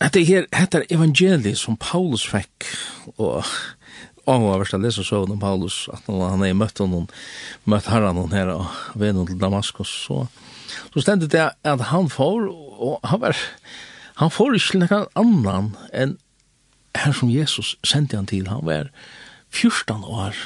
[0.01, 2.65] dette her, dette er evangeliet som Paulus fikk,
[3.17, 3.45] og
[4.29, 7.07] Og hva verst å lese så om Paulus, at han er møtt honom,
[7.69, 8.67] møtt herren hon her, og
[8.99, 10.25] ved noen til Damaskus, så,
[10.93, 13.39] så stendet det at han får, og han var,
[14.21, 16.17] han får ikke noen annan enn
[17.03, 18.89] her som Jesus sendte han til, han var
[19.51, 20.37] 14 år,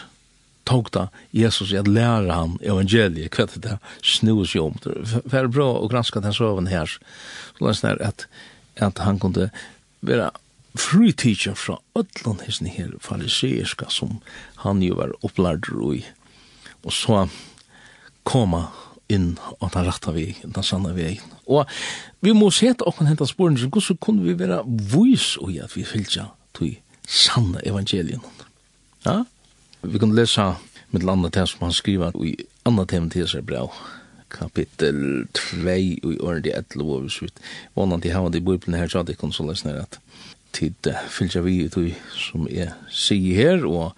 [0.65, 4.77] tog da Jesus i at lære han evangeliet, hva det er snus jo om.
[4.83, 6.87] Det var bra å granske den søven her,
[7.59, 8.27] så det er at,
[8.79, 9.49] at han kunne
[10.01, 10.31] være
[11.17, 14.21] teacher fra ödlan hisni her fariseiska som
[14.63, 16.03] han jo var opplærd i.
[16.83, 17.27] Og så
[18.23, 18.71] koma
[19.09, 21.67] inn og ta rætta vi, den sanna vi Og
[22.21, 25.83] vi må seta okkur henta sporen, så hvordan kunne vi vera vois i at vi
[25.83, 28.21] fylgja tui sanna evangelien.
[29.03, 29.23] Ja?
[29.81, 30.55] Vi kan lesa
[30.93, 32.35] mitt landa til som han skriver i
[32.65, 33.73] anna tema til seg brev,
[34.33, 37.41] kapittel 2 i åren til 11 og visvitt.
[37.75, 39.99] Vannan til hava i bøyblene her, så det kan så lesner at
[40.53, 43.97] tid fylgja vi ut i som jeg sier her, og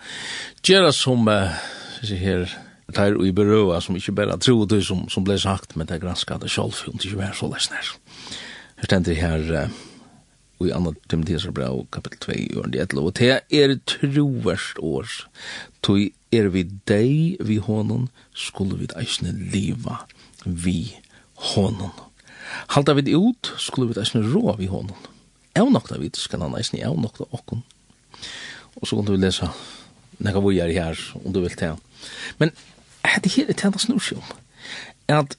[0.63, 1.27] gjerra som
[2.01, 2.55] sier her,
[2.95, 6.05] tar i berøa som ikke bare tro det som, som ble sagt, men det er
[6.05, 7.91] granska det sjálf, om det ikke var så lesner.
[8.79, 9.94] Her stender her, uh,
[10.63, 15.09] i andra Timotheus brev kapitel 2 i ørende 11, og det er troverst år,
[15.83, 15.99] tog
[16.31, 20.05] er vi deg vi hånden, skulle vi eisne liva
[20.45, 20.95] vi
[21.51, 21.91] hånden.
[22.71, 24.95] Halda vi ut, skulle vi eisne rå vi hånden.
[25.55, 27.63] Evnokta vi, skal han eisne evnokta okken.
[28.75, 29.51] Og så kan du lesa
[30.23, 31.75] nekka vi er her, om du vil ta.
[32.39, 32.51] Men
[33.23, 34.23] det her er tjenta snursjom,
[35.11, 35.35] at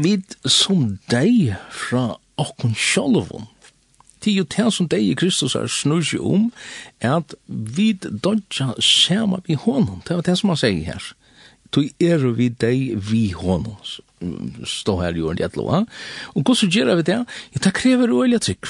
[0.00, 3.48] vi som deg fra okken sjolvån,
[4.20, 6.50] Det er jo det som deg i Kristus er snur seg om,
[7.00, 10.02] er at vi dodja sama vi honom.
[10.06, 11.10] Det var det som han sier her.
[11.72, 13.78] Tu er vi deg vi honom.
[14.66, 17.24] Stå her i ordet etlo, Og hva hvordan gjør vi det?
[17.54, 18.66] Ja, det krever øyelig trygg.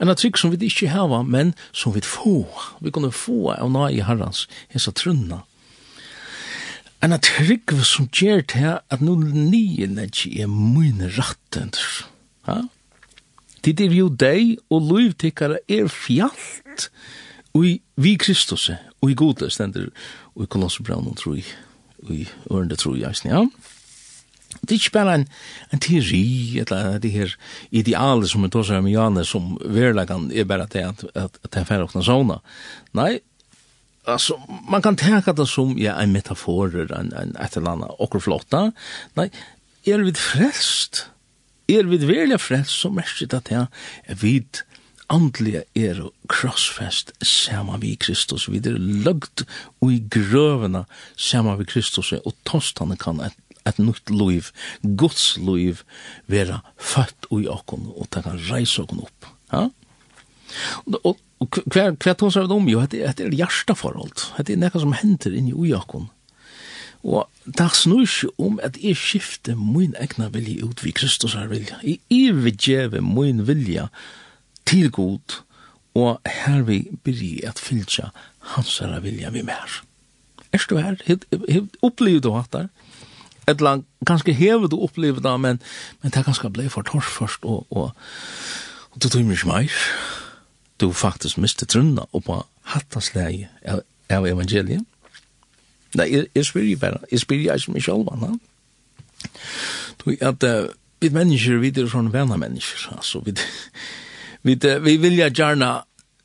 [0.00, 2.46] En trygg som vi ikke hava, men som vi få.
[2.80, 5.42] Vi kunne få av nai herrans, hessa trunna.
[7.02, 12.06] En trygg som gjør det at nu nyen er ikke er mine rattender.
[12.46, 12.66] Ja?
[13.66, 16.84] Tid er jo deg, og liv tikkara er fjallt
[17.56, 18.68] ui vi Kristus,
[19.02, 19.88] ui gode stender,
[20.38, 21.40] ui kolossebraun og troi,
[22.06, 23.40] ui ørende troi, eisne, ja.
[24.60, 25.24] Det er ikke bare en,
[25.74, 27.34] en teori, eller det her
[27.74, 31.50] idealet som vi tar seg med Janne, som verleggen er bare det at, at, at
[31.50, 32.38] det er færre åkne sånne.
[32.94, 33.16] Nei,
[34.06, 34.38] alltså
[34.70, 38.72] man kan tänka det som ja en metafor en en ett eller annat och flotta.
[39.14, 39.30] Nej,
[39.84, 41.10] är er vi frälst
[41.68, 44.62] er vid verlig frels, så merker det til er vid
[45.12, 46.00] andlige er
[46.30, 49.44] krossfest sama vi Kristus, vi er løgt
[49.80, 50.84] og i grøvene
[51.16, 54.50] sama vi Kristus, og tostane kan et, et nytt liv,
[54.82, 55.82] Guds liv,
[56.26, 59.30] være født i okken, og ta kan reise okken opp.
[59.52, 59.68] Ja?
[60.86, 64.82] Og, og, og hva, hver tog seg om jo, det er hjerteforhold, det er noe
[64.82, 66.10] som henter inn i okken,
[67.02, 71.50] Og det snur ikke om at jeg skifter min egna vilje ut vi Kristus har
[71.52, 71.78] vilja.
[71.82, 73.88] Jeg evigjever min vilja
[74.66, 75.42] til god,
[75.94, 78.10] og her vi blir at fylltja
[78.54, 79.82] hans herre vilja vi mer.
[80.52, 80.96] Er du her?
[81.82, 82.68] Opplever du hatt der?
[83.46, 85.60] Etla, ganske hevet du opplever det, men,
[86.02, 87.92] men det er ganske blei for tors først, og, og,
[88.90, 89.76] og du tøymer ikke mer.
[90.82, 92.42] Du faktisk miste trunna oppa
[92.74, 94.82] hattans leie av, av evangeliet.
[95.94, 98.32] Nei, jeg, jeg spyr jo bare, jeg spyr jo ikke meg selv, na.
[100.02, 100.68] Du, at uh,
[101.00, 103.36] vi mennesker, vi er sånne venner mennesker, altså, vi,
[104.46, 105.70] vi, vi vil jo gjerne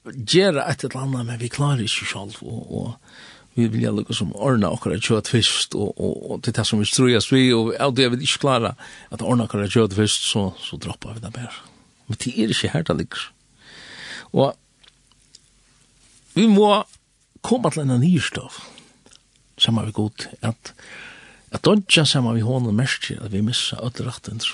[0.06, 4.15] gjøre et eller annet, men vi klarer ikke selv, og, og vi vil jo lukke
[4.15, 7.26] som ordne akkurat kjøtt først, og, og, og det er det som vi tror jeg,
[7.32, 8.74] vi og av det vil ikke klare,
[9.12, 11.69] at ordne akkurat kjøtt først, så, så dropper vi det bare
[12.12, 13.28] men det er ikke her det ligger
[14.32, 14.56] og
[16.36, 16.69] vi må
[17.43, 18.56] komme til en nyrstav
[19.62, 20.74] saman vi god, at
[21.52, 24.47] at dodja saman vi honom mersi at vi missa öll rattender.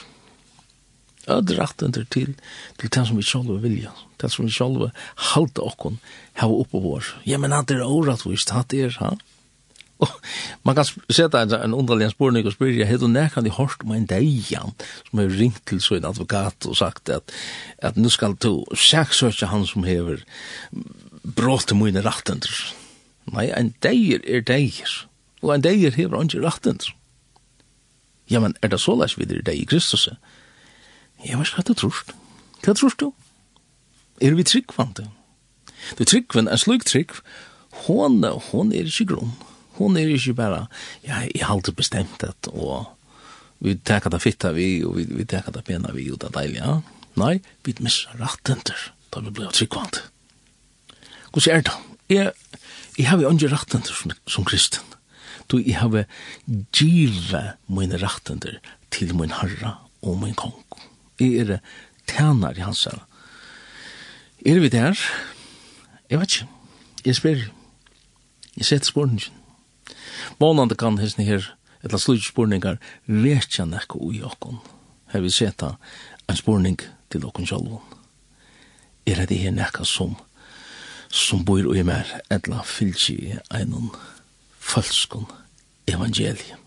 [1.27, 2.33] Öll rattender til
[2.77, 4.91] til det som vi sjálfa vilja, det som vi sjálfa
[5.33, 5.99] halda okkon
[6.41, 7.05] hava oppe vår.
[7.25, 9.13] Ja, men hatt er órattvist, hatt er, ha?
[9.97, 10.09] Og
[10.65, 13.95] man kan seta en, en underlig spurning og spyrja, hei du nekkan i hårst om
[13.95, 14.75] en deian
[15.09, 17.33] som har ringt til sin advokat og sagt at,
[17.81, 20.21] at nu skal du saksøkja han som hever
[21.23, 22.53] brått til mine rattender.
[23.33, 24.93] Nei, ein deir er deir,
[25.43, 26.87] og ein deir hever ikke rattend.
[28.29, 30.07] Ja, men er det så lest videre deir i Kristus?
[31.25, 31.79] Ja, men hva er trust?
[31.81, 32.13] trorst?
[32.63, 33.11] Hva trorst du?
[34.21, 35.09] Er vi tryggvande?
[35.97, 37.13] Du tryggvande, en slik trygg,
[37.85, 39.35] hon, hon er ikke grunn.
[39.77, 40.65] Hon er ikke bare,
[41.05, 42.87] ja, jeg har alltid bestemt det, og
[43.59, 46.37] vi teker det fitta vi, og vi, vi teker det pena vi, og det er
[46.39, 46.77] deilig, ja.
[47.17, 47.35] Nei,
[47.65, 50.01] vi misser rattender, da vi blir tryggvande.
[51.31, 51.77] Hvordan er det?
[52.09, 52.33] Jeg
[52.97, 54.83] Jeg har jo ikke rettender som, som kristen.
[55.47, 56.05] Du, jeg har
[56.75, 58.57] givet mine rettender
[58.91, 60.57] til min herre og min kong.
[61.19, 61.59] Jeg er
[62.09, 63.05] tjener i hans herre.
[64.45, 64.97] Er vi der?
[66.09, 66.49] Jeg vet ikke.
[67.05, 67.41] Jeg spør.
[68.57, 69.33] Jeg setter spørningen.
[70.39, 71.45] Månande kan hesten her,
[71.85, 74.59] etla slutspurningar, vet jeg nekko ui okkon.
[75.13, 75.75] Her vi seta
[76.27, 76.79] en spurning
[77.11, 77.83] til okkon sjalvon.
[79.05, 80.17] Er det her nekka som
[81.09, 83.91] som bor i mer, etla fylgji einon
[84.59, 85.27] falskon
[85.87, 86.59] evangelium.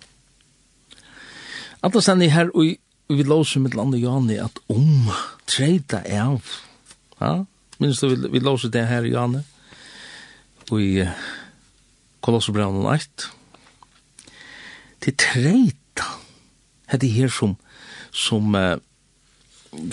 [1.82, 2.76] Alla stendig her, og
[3.10, 5.10] vi låser mitt land og Jani at om
[5.48, 6.44] treida av,
[7.20, 7.32] ja,
[7.80, 9.42] minst vi, vi låser det her Jani,
[10.70, 11.06] og i
[12.20, 13.26] Kolosserbraunen 1,
[15.00, 16.06] til treida,
[16.92, 17.56] hette her som,
[18.12, 18.56] som,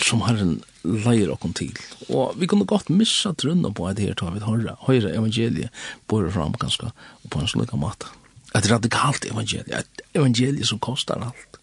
[0.04, 1.74] som har en leir okkom til.
[2.08, 6.30] Og vi kunne godt missa trunna på at her tar vi høyre, høyre evangeliet bore
[6.32, 6.90] fram ganske
[7.30, 8.10] på en slik måte.
[8.56, 11.58] Et radikalt evangelie, et evangelie som kostar alt.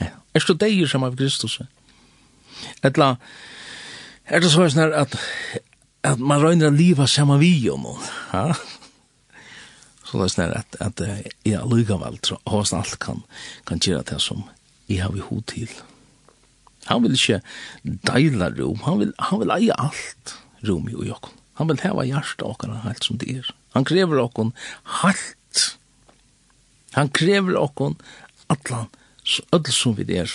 [0.00, 0.14] Ja.
[0.34, 1.58] Er det deir som av Kristus?
[2.82, 3.16] Etla,
[4.26, 5.16] er det så sånn at,
[6.06, 8.52] at man røyner livet sammen vi om noen, ha?
[10.08, 11.02] Så det er sånn at, at
[11.44, 13.24] jeg lykkevel tror at alt kan,
[13.68, 14.46] kan gjøre det som
[14.88, 15.68] jeg har vi hod til.
[15.68, 15.97] Ja
[16.88, 17.40] Han vil ikke
[18.08, 21.34] deila rom, han vil, han vil eie alt rom i okkon.
[21.58, 23.48] Han vil heva hjarta okkon helt som det er.
[23.74, 24.52] Han krever okkon
[25.00, 25.64] halt.
[26.94, 27.98] Han krever okkon
[28.48, 28.88] atlan,
[29.52, 30.32] öll som vi er.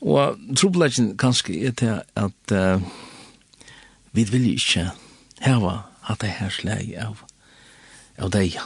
[0.00, 2.80] Og trobladjen kanskje er til at uh,
[4.16, 4.88] vi vil ikke
[5.44, 7.20] heva at det her slag av,
[8.18, 8.56] av deg.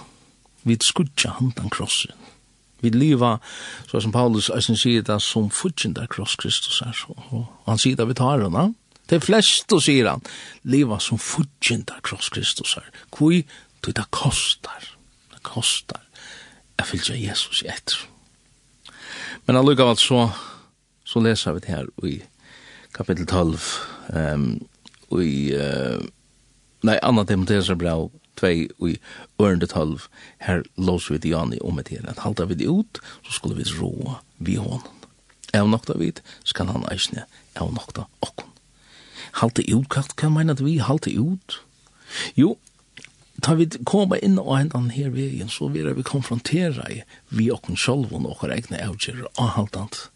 [0.65, 2.15] Vi skudja handan krossen
[2.85, 3.39] Vi liva,
[3.89, 7.05] så som Paulus eisen sier det, som fudgjende kross Kristus er.
[7.09, 8.73] Og han sier det vi tar henne.
[9.11, 10.25] Det flest, og sier han,
[10.69, 12.89] liva som fudgjende kross Kristus er.
[13.13, 13.33] Hvor
[13.85, 14.89] du, det kostar.
[15.33, 16.05] Det kostar.
[16.79, 17.99] Jeg fylgjer Jesus i etter.
[19.45, 20.29] Men allukavalt så,
[21.05, 22.15] så leser vi det her i
[22.95, 23.61] kapittel 12,
[24.15, 24.47] um,
[25.21, 26.01] i, uh,
[26.87, 28.09] nei, Anna Timotheus brev,
[28.41, 28.97] tvei i
[29.41, 30.09] ørende tolv,
[30.39, 33.59] her låser vi det Diani om et her, at halda vi det ut, så skulle
[33.59, 34.91] vi råa vi hånden.
[35.55, 38.51] Av nokta vid, skal han eisne av nokta okkon.
[39.41, 41.61] Halte ut, hva mener vi, halte ut?
[42.39, 42.57] Jo,
[43.43, 46.87] ta vi koma inn og hendan her vegen, så vil vi konfrontera
[47.31, 50.09] vi okkon sjolvun og okkar egne avgjer og haltant.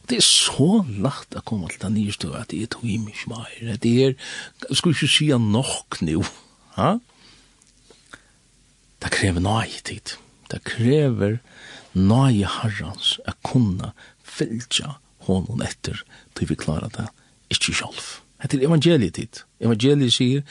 [0.00, 2.86] Og det er så lagt å komme til den nye støy at det er tog
[2.86, 3.74] i mye mer.
[3.82, 4.14] Det er,
[4.68, 6.22] jeg skulle ikke si nok nå.
[6.78, 6.94] Ha?
[9.04, 10.16] Det krever nøye tid.
[10.48, 11.38] Det krever
[11.92, 13.92] nøye herrens å kunne
[14.24, 14.96] fylgja
[15.28, 16.00] honom etter
[16.34, 17.10] til vi klarer det
[17.52, 18.20] ikke sjálf.
[18.42, 19.44] Det er evangelietid.
[19.60, 20.42] Evangeliet sier,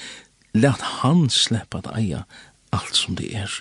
[0.53, 2.23] let han sleppa at eia
[2.73, 3.51] alt som det er.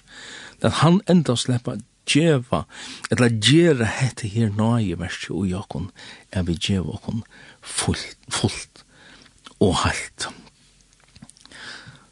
[0.63, 1.79] Let han enda sleppa
[2.09, 2.65] djeva,
[3.11, 5.91] eller djera hette her nøye verset og jakon,
[6.33, 7.23] er vi djeva okon
[7.61, 8.85] fullt, fullt
[9.63, 10.29] og halt.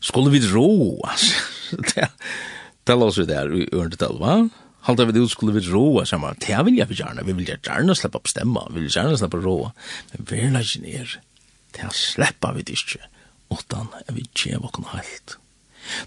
[0.01, 1.33] Skulle vi roas?
[1.93, 2.09] det
[2.91, 4.49] ställa oss där i ørende örndetal, va?
[4.81, 6.35] Halda vi det ut skulle vi roa så samma.
[6.35, 9.37] Det vil jeg jag gjerne, Vi vil gjerne slippe opp stemma, Vi vil gjerne slippe
[9.37, 9.73] roa.
[10.13, 11.21] Men vi er ikke ner.
[11.73, 12.99] Det släppa vi det ikke,
[13.51, 15.39] Utan er vi ger vakna helt.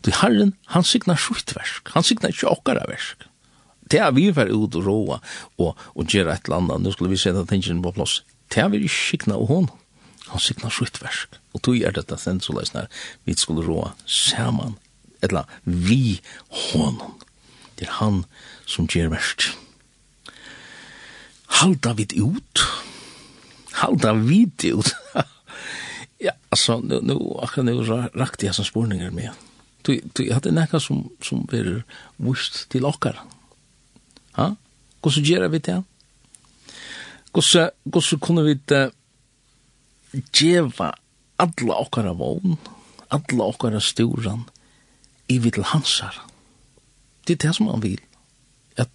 [0.05, 3.23] Du Herren, han signar versk, Han signar ikke okkara versk.
[3.91, 5.19] Det er vi fer ut og roa
[5.57, 6.81] og, og gjøre et eller annet.
[6.81, 8.23] Nå skulle vi se sette tingene på plass.
[8.49, 9.69] Det er vi ikke signa og hon.
[10.27, 11.39] Han signar versk.
[11.53, 12.87] Og tog er dette sendt så løsner.
[13.23, 14.75] Vi skulle roa saman
[15.23, 16.19] eller vi
[16.49, 17.15] honom.
[17.79, 18.23] Det er han
[18.69, 19.51] som gjør verst.
[21.59, 22.63] Halda vid ut.
[23.79, 24.93] Halda vid ut.
[26.27, 27.83] ja, altså, nu, nu, akkurat nu
[28.19, 29.31] rakte jeg som spurninger med.
[29.83, 31.83] Du, du hadde nekka som, som er
[32.17, 33.19] vust til okkar.
[34.39, 34.53] Ha?
[35.03, 35.79] Hvordan gjør vi det?
[37.33, 38.85] Hvordan, hvordan kunne vi det
[40.31, 40.93] djeva
[41.41, 42.57] alla okkara vogn,
[43.09, 44.45] alla okkara sturan,
[45.33, 46.19] i vi til hansar.
[47.27, 47.99] Det er det som han vil.
[48.77, 48.89] At,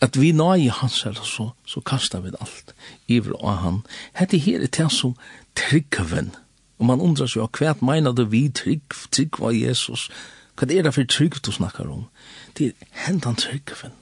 [0.00, 2.74] at vi nå i hansar, så, så kastar vi alt
[3.08, 3.82] iver av han.
[4.18, 5.16] Hette her er det som
[5.58, 6.34] tryggven.
[6.78, 8.82] Og man undrar seg, hva meina du vi trygg,
[9.14, 10.08] trygg var Jesus?
[10.58, 12.08] Hva er det for trygg du snakkar om?
[12.58, 13.94] Det er hendan tryggven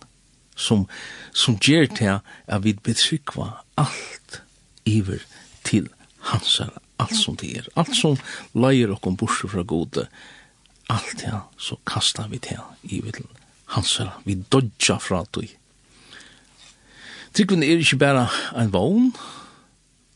[0.56, 0.86] som,
[1.32, 3.48] som gjør til at vi betrykva
[3.80, 4.42] alt
[4.84, 5.24] iver
[5.64, 5.88] til
[6.32, 8.18] hansar, alt som det er, alt som
[8.54, 10.06] leier okkom borsi fra gode,
[10.92, 13.28] alt det, så kastar vi det i vittel
[13.72, 14.18] hansar.
[14.24, 15.48] Vi dodja fra tog.
[17.32, 18.26] Tryggven er ikke bare
[18.60, 19.12] en vogn,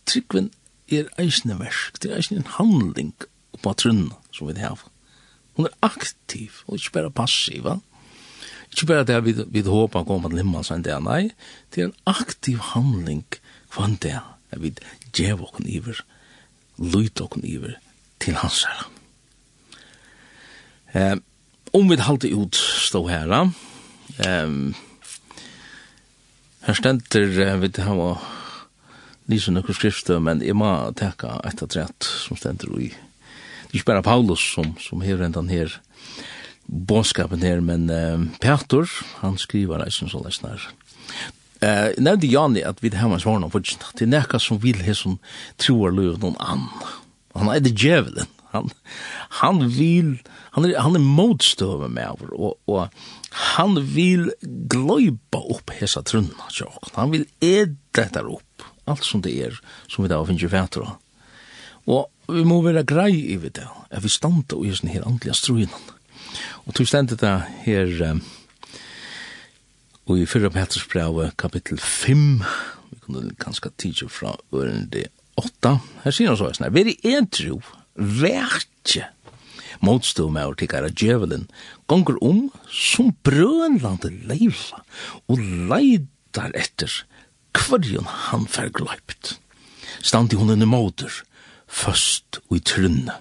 [0.09, 0.51] tryggven
[0.93, 3.15] er eisne versk, det er eisne en handling
[3.63, 4.83] på trunna som vi har.
[5.57, 7.79] Hun er aktiv, og ikke bare passiv, va?
[8.69, 11.31] Ikke bare det vi, vi håper kommer til himmelen som det er, nei,
[11.73, 13.25] det er en aktiv handling
[13.73, 14.19] kvann det
[14.53, 14.75] at vi
[15.17, 16.05] djev okken iver,
[16.77, 17.81] lyt okken iver
[18.21, 18.91] til hans herre.
[20.93, 21.17] Eh,
[21.77, 23.33] om vi halte ut stå her,
[24.25, 24.75] ehm
[26.67, 28.17] her stender vi til hava
[29.31, 30.67] lyser noen skrifter, men jeg må
[30.99, 32.89] teka et av trett som stender i.
[32.91, 35.71] Det er ikke bare Paulus som, som hever enn her
[36.67, 38.91] bånskapen her, men eh, Petor,
[39.23, 40.63] han skriver reisen så lesnar.
[41.63, 43.93] Eh, jeg nevnte Jani at vi har en svarn om fortsatt.
[43.95, 45.19] Det er nekka som vil he som
[45.63, 46.67] tror løy noen ann.
[47.37, 48.73] Han er det djevelen han
[49.41, 50.17] han vil
[50.57, 52.89] han er han är motstøve med över och och
[53.31, 59.35] han vill glöjpa opp hesa trunna så han vill äta dette opp alt som det
[59.47, 60.97] er som vi da finner fætter
[61.87, 65.35] og vi må være grei i det att vi stanta og gjør den her andliga
[65.35, 65.71] ströjen
[66.67, 68.23] og tog ständigt det her um,
[70.07, 72.43] Og i fyrra Petersbrevet, kapittel 5,
[72.91, 75.73] vi kunne kanskje tidsi fra ørende 8,
[76.05, 77.59] her sier han så, sånn, vi er veri entro
[77.97, 79.09] verkje
[79.85, 81.47] motstå med og tikkara djevelen,
[81.91, 84.83] gonger om som brønlande leiva,
[85.29, 86.93] og leidar etter
[87.57, 89.37] kvarjon han fer gløypt.
[90.33, 91.13] i hunden i måter,
[91.67, 93.15] først og i trunne.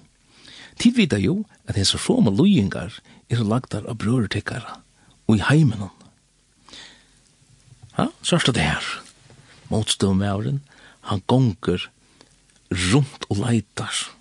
[0.78, 3.00] Tid vita jo at hese froma loyingar
[3.30, 4.80] er lagdar av brøretikkara,
[5.26, 5.90] og i heimenon.
[7.96, 8.84] Ja, sørst det her.
[9.72, 10.60] Motstå med
[11.00, 11.88] han gonger
[12.70, 14.15] rundt og leidar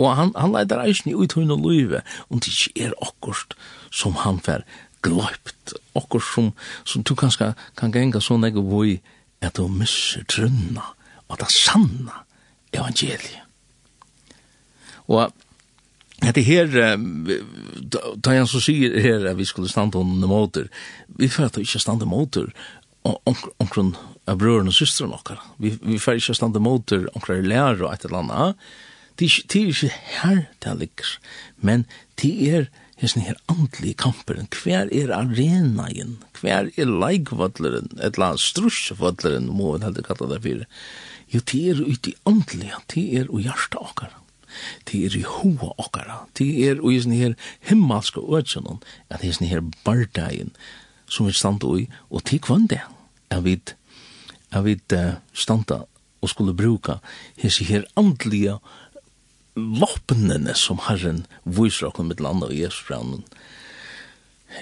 [0.00, 3.54] Og han, han leitar eisen i uthøyn og løyve, om det ikke er akkurst
[3.94, 4.64] som han fer
[5.04, 6.50] gløypt, akkurst som,
[6.88, 8.98] som du kanskje kan genga sånn jeg boi,
[9.44, 10.94] at du misser trunna,
[11.28, 12.24] og det sanna
[12.74, 13.42] evangeliet.
[15.06, 15.32] Og
[16.24, 16.70] Det her,
[18.16, 20.70] da jeg så sier her at vi skulle standa under måter,
[21.08, 22.48] vi får at ikke stande måter
[23.60, 23.92] omkring
[24.24, 25.42] av brøren og systeren okkar.
[25.60, 28.62] Vi, vi får ikke standa måter omkring lærer og et eller annet,
[29.18, 31.10] Det er ikke her det ligger,
[31.62, 31.86] men
[32.18, 32.64] det er
[32.98, 34.48] hesten her andlige kampen.
[34.50, 36.18] Hver er arenaen?
[36.40, 37.92] Hver er leikvadleren?
[38.00, 40.66] Et eller annet strusjevadleren, må vi heldig kalla det for.
[41.34, 44.12] Jo, det er ute i andlige, det er ui hjertet okkar.
[44.90, 46.10] Det er i hoa okkar.
[46.38, 47.38] Det er i hesten her
[47.70, 50.54] himmelske ødsjonen, at hesten her bardagen
[51.06, 52.80] som vi standa i, og til kvann det,
[53.30, 53.58] er vi,
[54.50, 54.78] at vi
[55.34, 55.84] standa
[56.24, 56.98] og skulle bruka
[57.36, 58.83] hese her andlige ødsjonen
[59.54, 63.24] våpnene som Herren viser oss med landa Jesus Jesusbranden.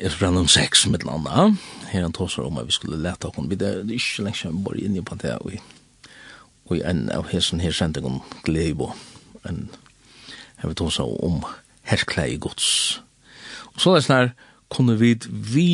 [0.01, 1.57] Jesusbranden sex med landa.
[1.89, 3.49] Her han tåser om at vi skulle leta oss.
[3.49, 5.39] Det er ikke lenge siden vi bare inne på det.
[5.41, 5.53] Og,
[6.69, 8.93] og en av hesen her sendte om Glebo.
[9.49, 9.69] En,
[10.61, 11.43] her vi tåser om
[11.89, 13.01] herklæg gods.
[13.75, 14.35] Og så er det sånn her,
[14.73, 15.69] kunne vi vi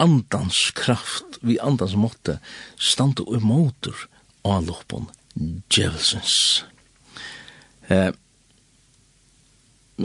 [0.00, 2.38] andans kraft, vi andans måtte,
[2.80, 4.06] stande og motor
[4.44, 5.08] av loppen
[5.68, 6.64] djevelsens.
[7.88, 8.12] Eh,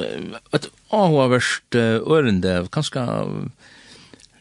[0.01, 3.03] et avhåverst ørende, kanskje,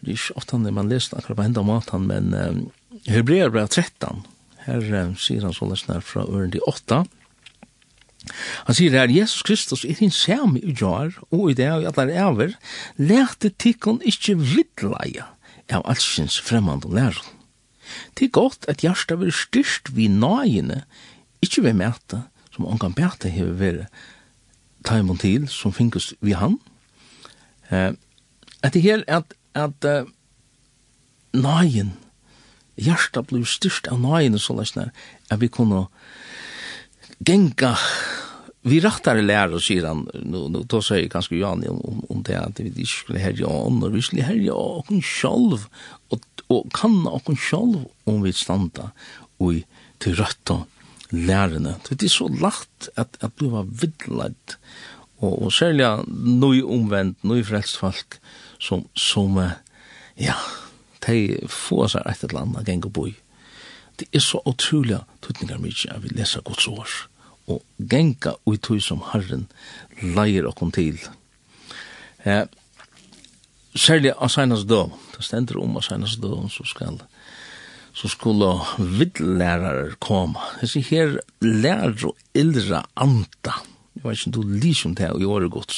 [0.04, 4.24] det er ikke ofte man leser akkurat på enda maten, men uh, Hebreer brev 13,
[4.66, 7.04] her uh, sier han så lesner fra ørende 8,
[8.64, 11.88] Han sier her, Jesus Kristus er din samme i jar, og i det og i
[11.90, 12.54] allar ever,
[12.96, 15.26] lete tikkun ikkje vidleia
[15.72, 17.20] av allsins og lærer.
[18.16, 20.84] Det er godt at hjertet vil styrst vi nøyene,
[21.44, 22.24] ikkje vi mæta,
[22.54, 23.86] som ongan bæta hever vere
[24.84, 26.58] taimon til som finkes vi han.
[27.70, 27.92] Eh,
[28.64, 30.08] etter her at, at uh,
[31.34, 31.94] nøyen,
[32.80, 34.90] hjertet ble styrst av nøyen så løsne,
[35.30, 35.86] at vi kunne
[37.24, 37.74] genga
[38.64, 42.60] vi rattar lærer sier han nu nu då säger ganska Johan om om det att
[42.60, 45.66] vi inte skulle herja om vi skulle herja och en själv
[46.08, 48.90] och och kan och en själv om vi standa
[49.36, 49.52] och
[49.98, 50.64] till rätta
[51.10, 51.76] lærerne.
[51.88, 54.58] Det er så lagt at, at du var vidlagt,
[55.18, 58.18] og, og særlig nøy omvendt, nøy frelst folk,
[58.60, 59.38] som, som
[60.20, 60.36] ja,
[61.06, 63.12] de få seg et eller annet geng og boi.
[64.00, 66.90] Det er så utrolig tøtninger mye at vi leser Guds år,
[67.46, 69.46] og genga ui tøy som Herren
[70.02, 70.98] leier okkon til.
[72.24, 72.46] Eh,
[73.76, 77.13] særlig av senast døm, det stender om av senast døm, så skal det
[77.94, 80.40] så skulle vidlærere komme.
[80.62, 81.14] Jeg sier her,
[81.44, 83.54] lærer og eldre anta.
[83.94, 85.76] Jeg vet ikke om du lyser om det og gjør det godt.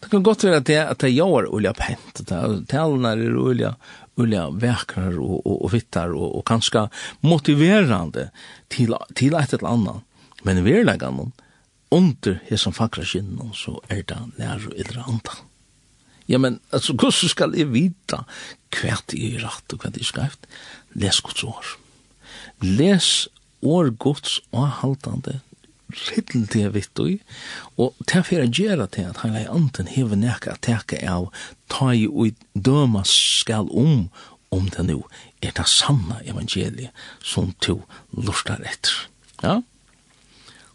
[0.00, 2.22] Det kan godt være at det, at det gjør olja pent.
[2.70, 3.74] Talene er olja,
[4.16, 6.86] olja vekker og, og, og vittar og, og kanskje
[7.20, 8.30] motiverande
[8.72, 10.02] til, til et eller annet.
[10.48, 11.34] Men vi er i noen
[11.92, 15.42] under hesson fakra skinnen, så er det lærer og eldre anta.
[16.30, 18.22] Ja, men altså, hvordan skal jeg vite
[18.72, 20.46] hva det er rett og hva det er skreft?
[20.94, 21.76] les Guds år.
[22.62, 23.28] Les
[23.62, 25.40] år Guds og haltande,
[25.92, 27.18] til det vitt og,
[27.76, 31.28] og til for å gjøre til at han er anten hever nekka at teka av,
[31.68, 34.08] ta i og døma skal om,
[34.52, 35.02] om det nu
[35.42, 36.92] er det sanna evangeliet
[37.24, 37.82] som to
[38.12, 39.08] lustar etter.
[39.42, 39.60] Ja?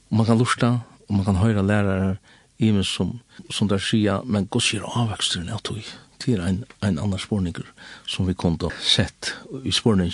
[0.09, 0.71] Og man kan lusta,
[1.07, 2.17] og man kan høyra lærare
[2.57, 3.19] i som,
[3.53, 5.83] som der sier, men gos sier avveksteren av tog
[6.19, 7.65] til en, en annan spårninger
[8.07, 10.11] som vi kunde sett i spårning.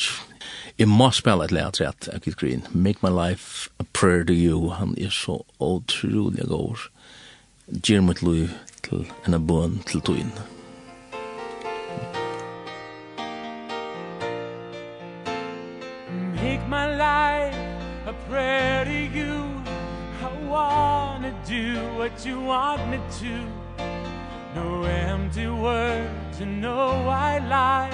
[0.77, 2.63] Jeg må spela et leat rett, Akit Green.
[2.71, 4.69] Make my life a prayer to you.
[4.69, 6.89] Han er så utrolig god.
[7.67, 8.49] Gjør mitt liv
[8.83, 10.33] til en bøn til toginn.
[16.43, 17.57] Make my life
[18.07, 19.63] a prayer to you.
[20.21, 23.62] I wanna do what you want me to.
[24.55, 27.93] No empty words and no white lies.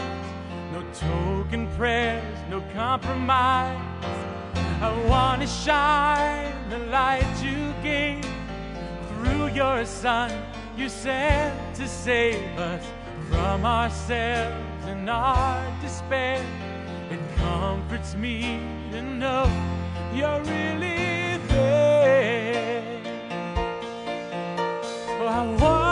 [0.73, 3.79] No token prayers, no compromise.
[4.81, 8.25] I want to shine the light you gave.
[9.09, 10.31] Through your son
[10.77, 12.85] you sent to save us
[13.29, 16.43] From ourselves and our despair.
[17.11, 18.59] It comforts me
[18.91, 19.45] to know
[20.13, 23.01] you're really there.
[25.19, 25.88] Oh, I want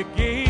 [0.00, 0.49] you gave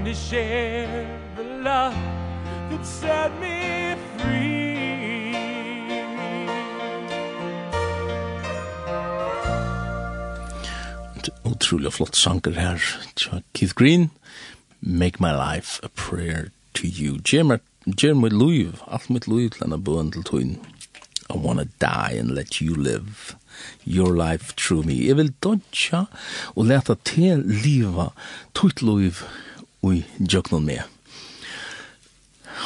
[0.00, 1.94] time to share the love
[2.70, 4.50] that set me free
[11.44, 14.10] Utrolig flott sanger her Keith Green.
[14.82, 17.18] Make my life a prayer to you.
[17.18, 20.56] Jeremy Jeremy Louis Alt mitt Louis til en bøn til tøyen
[21.30, 23.36] I wanna die and let you live
[23.86, 25.06] your life through me.
[25.06, 26.04] Jeg vil dodja
[26.56, 28.10] og leta til liva
[28.54, 29.22] tøyt liv
[29.82, 30.84] ui jøknon med.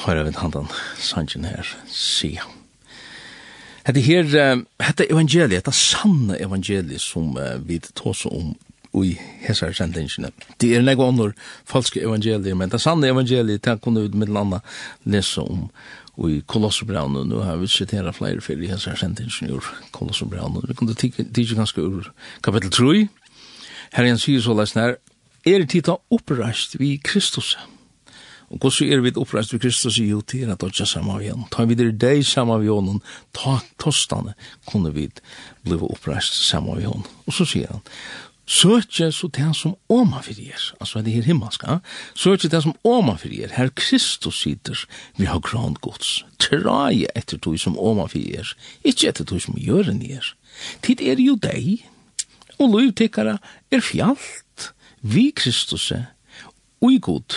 [0.05, 0.69] Høyre vet han den
[1.01, 2.45] sangen her, sier
[3.85, 7.35] Hetta Hette her, hette evangeliet, hette sanne evangeliet som
[7.69, 8.55] vi tås om
[9.03, 10.31] i hesar sendingene.
[10.59, 11.33] Det er nego andre
[11.69, 14.61] falske evangelier, men det sanne evangeliet, det kunne vi mitt landa
[15.05, 15.69] lese om
[16.29, 17.29] i Kolosserbraunen.
[17.29, 20.63] nu har vi sitera flere fyrir i hessar sendingene ur Kolosserbraunen.
[20.69, 22.13] Vi kunne tige ganske ur
[22.43, 23.09] kapittel 3.
[23.93, 24.97] Her igjen sier så lesnær,
[25.45, 27.55] er tid ta oppreist vi Kristus.
[28.53, 31.49] Og hvordan er vi oppreist vi Kristus i jo til at dodja saman vi honom.
[31.51, 34.35] Ta vi der deg saman vi honom, ta tostane
[34.67, 35.09] kunne vi
[35.65, 37.09] bli oppreist saman vi honom.
[37.27, 37.83] Og så sier han,
[38.45, 41.79] Søkje så det som åma for er, altså det her himmelska,
[42.15, 44.85] søkje det som åma for er, her Kristus sitter,
[45.17, 48.53] vi har grand gods, traje etter tog som åma for er,
[48.85, 50.29] ikkje etter tog som gjøren er.
[50.85, 51.87] Tid er jo deg,
[52.61, 53.39] og lovtikkara
[53.73, 54.44] er fjallt,
[55.05, 55.93] vi Kristus
[56.81, 57.37] ui god.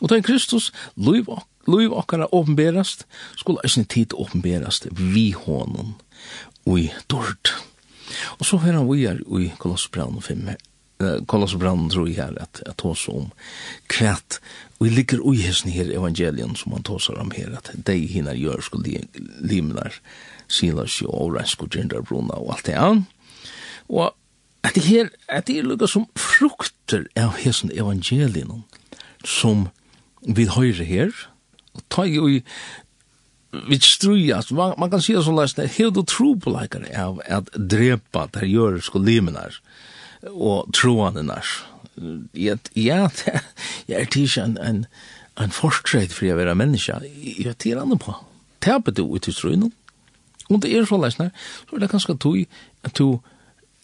[0.00, 5.94] Og da Kristus loiv ok Liv okkara åpenberast, skulle eisen tid åpenberast vi honom
[6.68, 7.52] ui dord.
[8.38, 10.48] Og så hører vi er i Kolossebraun 5,
[11.26, 13.30] Kolossebraun tror jeg her at jeg tås om
[13.88, 14.38] kvæt,
[14.78, 18.36] og jeg ligger ui hesten her evangelien som han tåsar om her, at de hinner
[18.36, 19.00] gjør skulle
[19.40, 19.96] limnar,
[20.48, 21.72] silas jo, og regnskog,
[22.12, 23.06] og alt det, an.
[23.88, 24.12] Og
[24.64, 28.64] at det her, at det er lukka som frukter av hesen evangelien
[29.24, 29.68] som
[30.24, 31.12] vi høyre her,
[31.74, 32.42] og ta i
[33.68, 37.52] vi strujas, man, man kan sida så leisne, hev du tro på leikare av at
[37.54, 39.60] drepa der gjør sko limenar
[40.32, 41.46] og troaninar.
[42.34, 43.04] Ja, ja,
[43.86, 44.82] jeg er tisja en, en,
[45.38, 48.16] en forstreit for jeg vera menneska, jeg tir andre på.
[48.64, 49.70] Tapet du ut i strujnum,
[50.50, 51.30] og det er så leisne,
[51.68, 52.42] så er det ganske tog
[52.82, 53.20] at du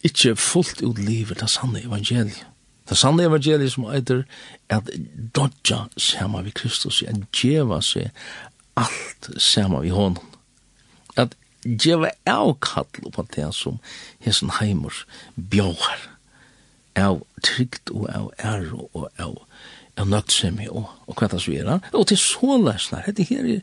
[0.06, 2.46] ikke fullt ut livet det sanne evangeliet.
[2.88, 4.24] Det sanne evangeliet som eiter
[4.72, 4.88] at
[5.36, 8.10] dodja sama vi Kristus, at djeva seg
[8.80, 10.18] alt sama vi hon.
[11.16, 13.78] At djeva avkall på det som
[14.24, 15.04] hesen heimur
[15.36, 16.08] bjóar
[16.98, 19.36] av trygt og av æro og av
[20.00, 21.80] av nøgtsemi og, og hva det er.
[21.92, 23.60] Og til så læsna, dette her er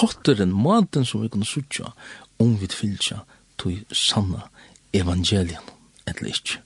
[0.00, 1.92] hotteren, maten som vi kunne sutja
[2.40, 3.22] om vi fylgja
[3.60, 4.48] tog sanna
[4.92, 5.72] evangelien,
[6.06, 6.60] eller ikke.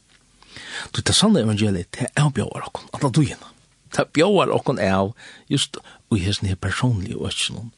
[0.92, 3.50] Du, det sanne evangeliet, det er bjauar okkon, alla dugina.
[3.92, 5.12] Det er bjauar okkon av,
[5.50, 5.78] just
[6.12, 7.72] ui hesni her personlige vetsjonen,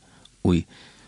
[0.46, 0.64] ui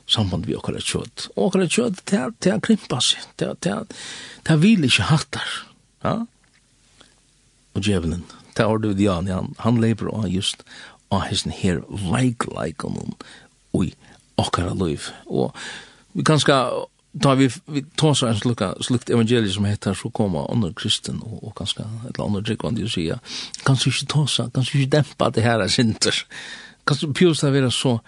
[0.08, 1.28] samband vi okkara kjød.
[1.36, 4.04] Og okkara kjød, det er, det er krimpa seg, det er, det er,
[4.44, 5.56] det er vil ikke hattar.
[6.04, 6.14] Ja?
[7.76, 8.24] Og djevelen,
[8.56, 10.64] det er ordet Jan, han, han lever av just
[11.14, 13.14] av hesni her veikleikonen
[13.76, 13.92] ui
[14.40, 15.10] okkara liv.
[15.26, 15.56] Og
[16.16, 16.86] vi kan ska
[17.24, 21.20] da vi, vi tar så en slukka, slukt evangeliet som heter så komma andre kristen
[21.24, 24.96] og, og ganske et eller annet drikkvandig og sier kanskje ikke ta seg, kanskje ikke
[24.98, 26.24] dempa det her er sinter
[26.88, 27.98] kanskje pjøs det være så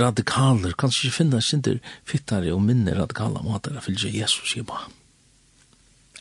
[0.00, 1.78] radikaler kanskje ikke finne sinter
[2.08, 4.86] fittare og minne radikale måter å fylse Jesus i ba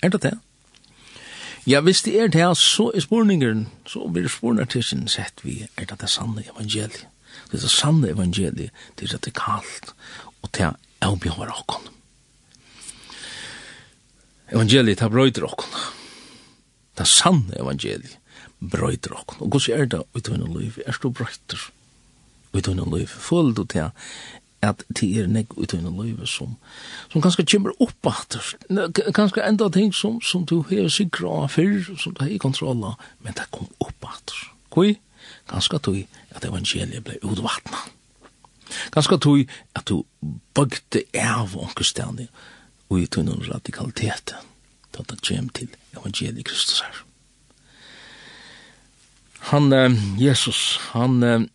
[0.01, 0.37] er det det?
[1.67, 5.67] Ja, hvis det er det så er spurningen, så blir spurningen til sin sett vi,
[5.77, 7.05] er det det sanne evangeliet?
[7.51, 9.93] Det er det sanne evangeliet, det er radikalt,
[10.41, 11.98] og det er avbjørn åkken
[14.53, 15.75] evangeliet har brøyder okken.
[16.97, 18.17] Det er sanne evangeliet
[18.59, 19.43] brøyder okken.
[19.43, 20.79] Og hvordan er det ut av liv?
[20.85, 21.69] Er du brøyder
[22.53, 23.07] ut av liv?
[23.07, 23.91] Føler du til
[24.59, 26.57] at det er nek ut av liv som,
[27.11, 28.43] som kanskje kommer opp atter.
[29.15, 33.37] Kanskje enda ting som, som du har sikra før, som du har i kontrolla, men
[33.37, 34.49] det kom opp atter.
[34.73, 34.91] Hvor?
[35.49, 36.03] Ganske tog
[36.35, 37.95] at evangeliet ble utvattnet.
[38.93, 40.03] Ganska tog at du
[40.53, 42.27] bøgte av onkelstene
[42.89, 44.35] og i tunn radikalitet
[44.95, 47.03] da det kjem til evangeliet Kristus her.
[49.51, 49.71] Han,
[50.19, 51.49] Jesus, han,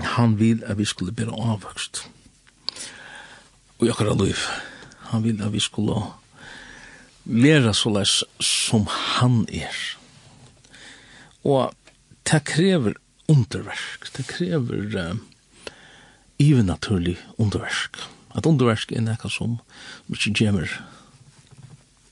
[0.00, 2.08] han vil at vi skulle bli avvokst
[3.78, 4.46] og jeg akkurat liv.
[5.12, 6.00] Han vil at vi skulle
[7.24, 9.76] være såleis som han er.
[11.46, 11.70] Og
[12.26, 12.98] det krever
[13.28, 15.16] underverk, det krever uh,
[16.38, 18.00] ivenaturlig underverk
[18.38, 19.58] at underverk er nekka som
[20.06, 20.72] som ikke gjemmer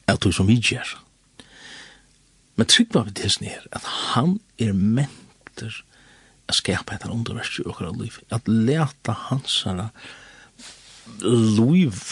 [0.07, 0.97] at du som vi gjør.
[2.57, 5.83] Men tryggva vi til her, at han er mentor
[6.47, 9.91] a skapa etter underverk i okra liv, at leta hansara
[11.23, 12.03] liv,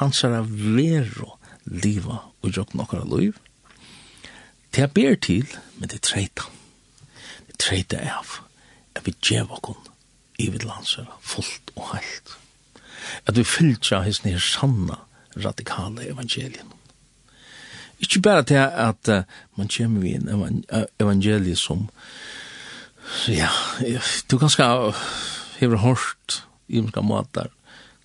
[0.00, 3.36] hansara vero liva og jokna okra liv,
[4.74, 5.46] det ber til,
[5.78, 6.48] men det treita.
[7.46, 8.40] Det treita er av
[8.96, 9.78] at vi gjev okon
[10.42, 12.34] i vid landsara fullt og heilt
[13.26, 15.00] at vi fylltja hans nir sanna
[15.36, 16.72] radikale evangelien.
[17.98, 19.22] Ikke bare til at uh,
[19.56, 20.64] man kommer vi en evan
[21.00, 21.88] evangelie som
[23.28, 23.48] ja,
[24.30, 24.64] du ganske
[25.58, 27.50] hever hårst i mska måter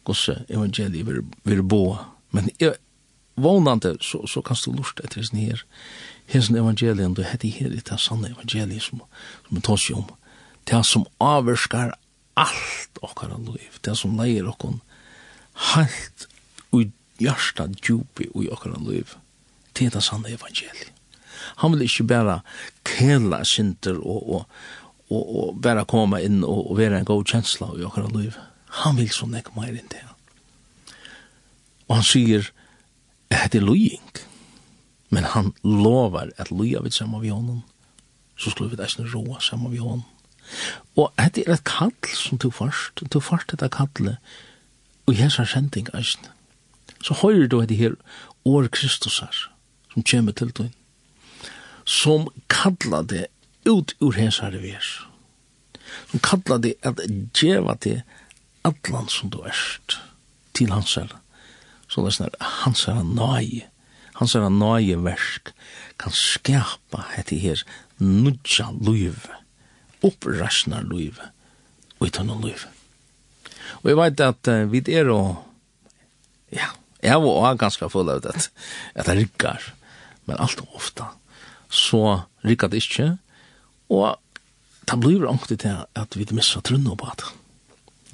[0.03, 1.97] gosse evangelie vil, vil bo,
[2.31, 2.75] men jeg,
[3.39, 5.63] vånande så, så kan du lusta etter hans nir
[6.33, 9.01] hans evangelien, du heter her i det sanna evangelie som,
[9.47, 10.09] som vi tar seg om,
[10.69, 11.95] det som avverskar
[12.39, 14.79] allt okkara liv, det som leir okkon
[15.59, 16.27] halt
[16.73, 19.15] ui hjärsta djupi ui okkar liv.
[19.73, 20.93] Det er det sanne evangeliet.
[21.63, 22.39] Han vil ikke bare
[22.87, 24.45] kela sinter og, og,
[25.09, 28.37] og, og bare komme inn og, og være en god kjensla i okkar liv.
[28.83, 30.03] Han vil så nek meir inn det.
[31.89, 32.51] Og han sier,
[33.29, 34.25] det er lojing.
[35.09, 37.63] Men han lovar at loja vid saman vi honom,
[38.37, 40.05] så skulle vi dessen roa saman vi honom.
[40.97, 44.17] Og det er et kall som tog først, tog først etter kallet,
[45.09, 46.27] og i har sending eisen,
[47.01, 47.95] så høyrer du etter her
[48.45, 49.33] år Kristusar,
[49.89, 50.75] som kommer til døgn,
[51.85, 53.25] som kallar det
[53.65, 54.91] ut ur hessar vers,
[56.11, 57.01] som kallar det at
[57.33, 58.03] djeva det
[58.63, 59.97] atlan som du erst
[60.53, 61.09] til hans her,
[61.89, 63.65] så det er sånn hans her nøye,
[64.21, 65.49] hans her nøye versk,
[65.97, 67.65] kan skapa hette her
[67.97, 69.39] nudja luive,
[70.05, 71.33] opprasna luive,
[71.97, 72.78] og i tønne luive.
[73.81, 75.39] Og jeg vet at uh, vi er og,
[76.55, 76.71] ja,
[77.03, 78.49] jeg var også ganske full av det,
[78.95, 79.69] at det rikker,
[80.27, 81.07] men alt og ofte,
[81.71, 83.11] så rikker det ikke,
[83.93, 84.17] og
[84.89, 87.35] det blir ångte til at vi misser trunnet på det.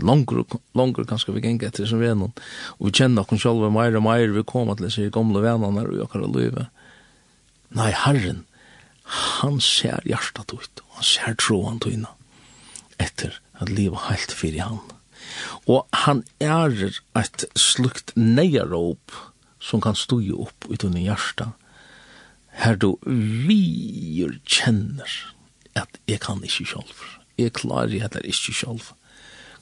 [0.04, 0.44] Longer,
[0.76, 2.34] longer kanskje vi gikk etter som vennom,
[2.78, 5.96] og vi kjenner oss selv mer og mer, vi kommer til disse gamle vennene og
[5.96, 6.84] gjør det livet.
[7.76, 8.44] Nei, Herren,
[9.06, 12.12] han ser hjertet ut, og han ser troen til henne,
[13.00, 14.84] etter at livet helt fyrir han.
[15.68, 16.74] Og han er
[17.18, 19.16] et slukt neieråp
[19.60, 21.54] som kan stå opp utan i hjertet.
[22.56, 25.10] Her du vir kjenner
[25.76, 27.02] at jeg kan ikke sjálf.
[27.38, 28.94] Jeg klarer at jeg ikke sjálf.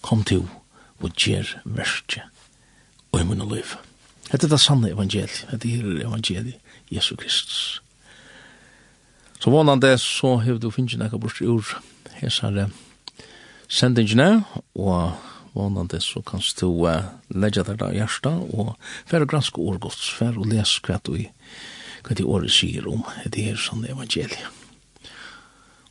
[0.01, 0.45] Kom til
[1.03, 2.27] og gjer verste
[3.11, 3.75] og i munne liv.
[4.31, 5.45] Dette er det sanne evangeliet.
[5.51, 6.59] Dette er evangeliet
[6.91, 7.81] Jesu Kristus.
[9.39, 11.67] Så vanande så har du finnes nekka bort ur
[12.21, 12.69] hesare
[13.67, 14.45] sendingene
[14.75, 15.17] og
[15.53, 18.73] Vånande så kan du uh, legge deg der hjärsta og
[19.05, 21.15] færre granske årgods, færre og les hva du
[22.03, 24.43] hva de året sier om det her sånn evangeliet.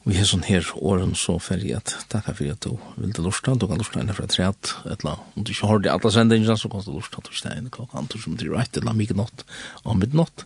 [0.02, 3.54] Og i hesson her åren så færre at takk for at du vil til lorsta,
[3.54, 6.68] du kan lorsta inne fra treat, etla, om du ikke har det alle sendingene, så
[6.68, 9.46] kan du lorsta til stein klokka antur som du reit, etla mye natt,
[9.86, 10.44] om midnatt,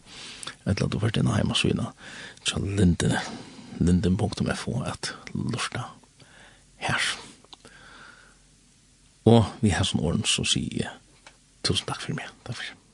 [0.69, 1.89] etla du vært inn heima svina,
[2.45, 3.17] tja linden,
[3.81, 5.95] linden.fo, at lorsta her.
[6.93, 7.26] Her.
[9.27, 10.93] Og vi har sånn åren så sier jeg
[11.67, 12.31] tusen takk for meg.
[12.47, 12.86] Takk for meg.